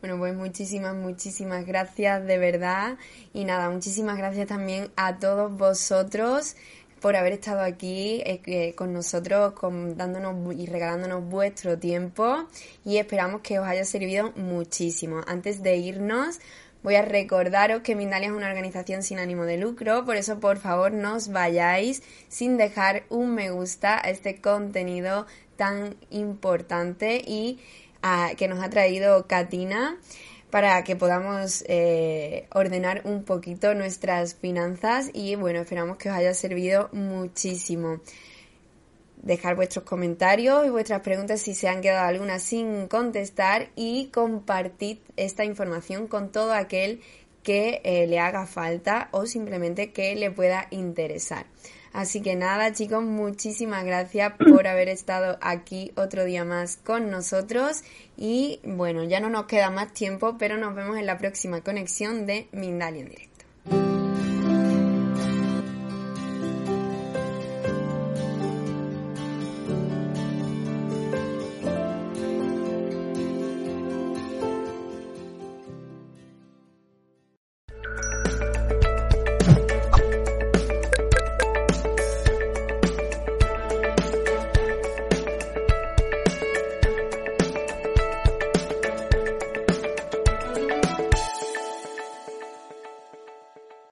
Bueno, 0.00 0.18
pues 0.18 0.34
muchísimas, 0.34 0.94
muchísimas 0.94 1.64
gracias 1.64 2.26
de 2.26 2.38
verdad. 2.38 2.98
Y 3.32 3.44
nada, 3.44 3.70
muchísimas 3.70 4.18
gracias 4.18 4.48
también 4.48 4.90
a 4.96 5.18
todos 5.18 5.56
vosotros 5.56 6.56
por 7.00 7.16
haber 7.16 7.34
estado 7.34 7.60
aquí 7.60 8.22
eh, 8.24 8.74
con 8.76 8.94
nosotros, 8.94 9.52
dándonos 9.94 10.54
y 10.54 10.64
regalándonos 10.64 11.28
vuestro 11.28 11.78
tiempo 11.78 12.48
y 12.82 12.96
esperamos 12.96 13.42
que 13.42 13.58
os 13.58 13.66
haya 13.66 13.84
servido 13.84 14.32
muchísimo. 14.36 15.20
Antes 15.26 15.62
de 15.62 15.76
irnos, 15.76 16.38
voy 16.84 16.94
a 16.96 17.02
recordaros 17.02 17.80
que 17.82 17.96
Mindalia 17.96 18.28
es 18.28 18.34
una 18.34 18.46
organización 18.46 19.02
sin 19.02 19.18
ánimo 19.18 19.44
de 19.44 19.56
lucro, 19.56 20.04
por 20.04 20.16
eso 20.16 20.38
por 20.38 20.58
favor 20.58 20.92
no 20.92 21.16
os 21.16 21.32
vayáis 21.32 22.02
sin 22.28 22.58
dejar 22.58 23.04
un 23.08 23.34
me 23.34 23.50
gusta 23.50 23.96
a 23.96 24.10
este 24.10 24.40
contenido 24.40 25.26
tan 25.56 25.96
importante 26.10 27.22
y 27.26 27.58
ah, 28.02 28.32
que 28.36 28.48
nos 28.48 28.62
ha 28.62 28.68
traído 28.68 29.26
Katina 29.26 29.96
para 30.50 30.84
que 30.84 30.94
podamos 30.94 31.64
eh, 31.66 32.46
ordenar 32.52 33.00
un 33.04 33.24
poquito 33.24 33.74
nuestras 33.74 34.34
finanzas 34.34 35.10
y 35.12 35.34
bueno, 35.36 35.60
esperamos 35.60 35.96
que 35.96 36.10
os 36.10 36.14
haya 36.14 36.34
servido 36.34 36.90
muchísimo. 36.92 38.00
Dejar 39.24 39.56
vuestros 39.56 39.86
comentarios 39.86 40.66
y 40.66 40.68
vuestras 40.68 41.00
preguntas 41.00 41.40
si 41.40 41.54
se 41.54 41.66
han 41.66 41.80
quedado 41.80 42.06
algunas 42.06 42.42
sin 42.42 42.88
contestar 42.88 43.70
y 43.74 44.10
compartid 44.12 44.98
esta 45.16 45.46
información 45.46 46.08
con 46.08 46.30
todo 46.30 46.52
aquel 46.52 47.00
que 47.42 47.80
eh, 47.84 48.06
le 48.06 48.18
haga 48.18 48.46
falta 48.46 49.08
o 49.12 49.24
simplemente 49.24 49.92
que 49.92 50.14
le 50.14 50.30
pueda 50.30 50.66
interesar. 50.70 51.46
Así 51.94 52.20
que 52.20 52.36
nada, 52.36 52.72
chicos, 52.72 53.02
muchísimas 53.02 53.84
gracias 53.84 54.34
por 54.36 54.66
haber 54.66 54.90
estado 54.90 55.38
aquí 55.40 55.92
otro 55.96 56.24
día 56.24 56.44
más 56.44 56.76
con 56.76 57.10
nosotros. 57.10 57.82
Y 58.18 58.60
bueno, 58.64 59.04
ya 59.04 59.20
no 59.20 59.30
nos 59.30 59.46
queda 59.46 59.70
más 59.70 59.94
tiempo, 59.94 60.36
pero 60.36 60.58
nos 60.58 60.74
vemos 60.74 60.98
en 60.98 61.06
la 61.06 61.16
próxima 61.16 61.62
conexión 61.62 62.26
de 62.26 62.48
Mindalia 62.52 63.02
en 63.02 63.08
directo. 63.08 63.33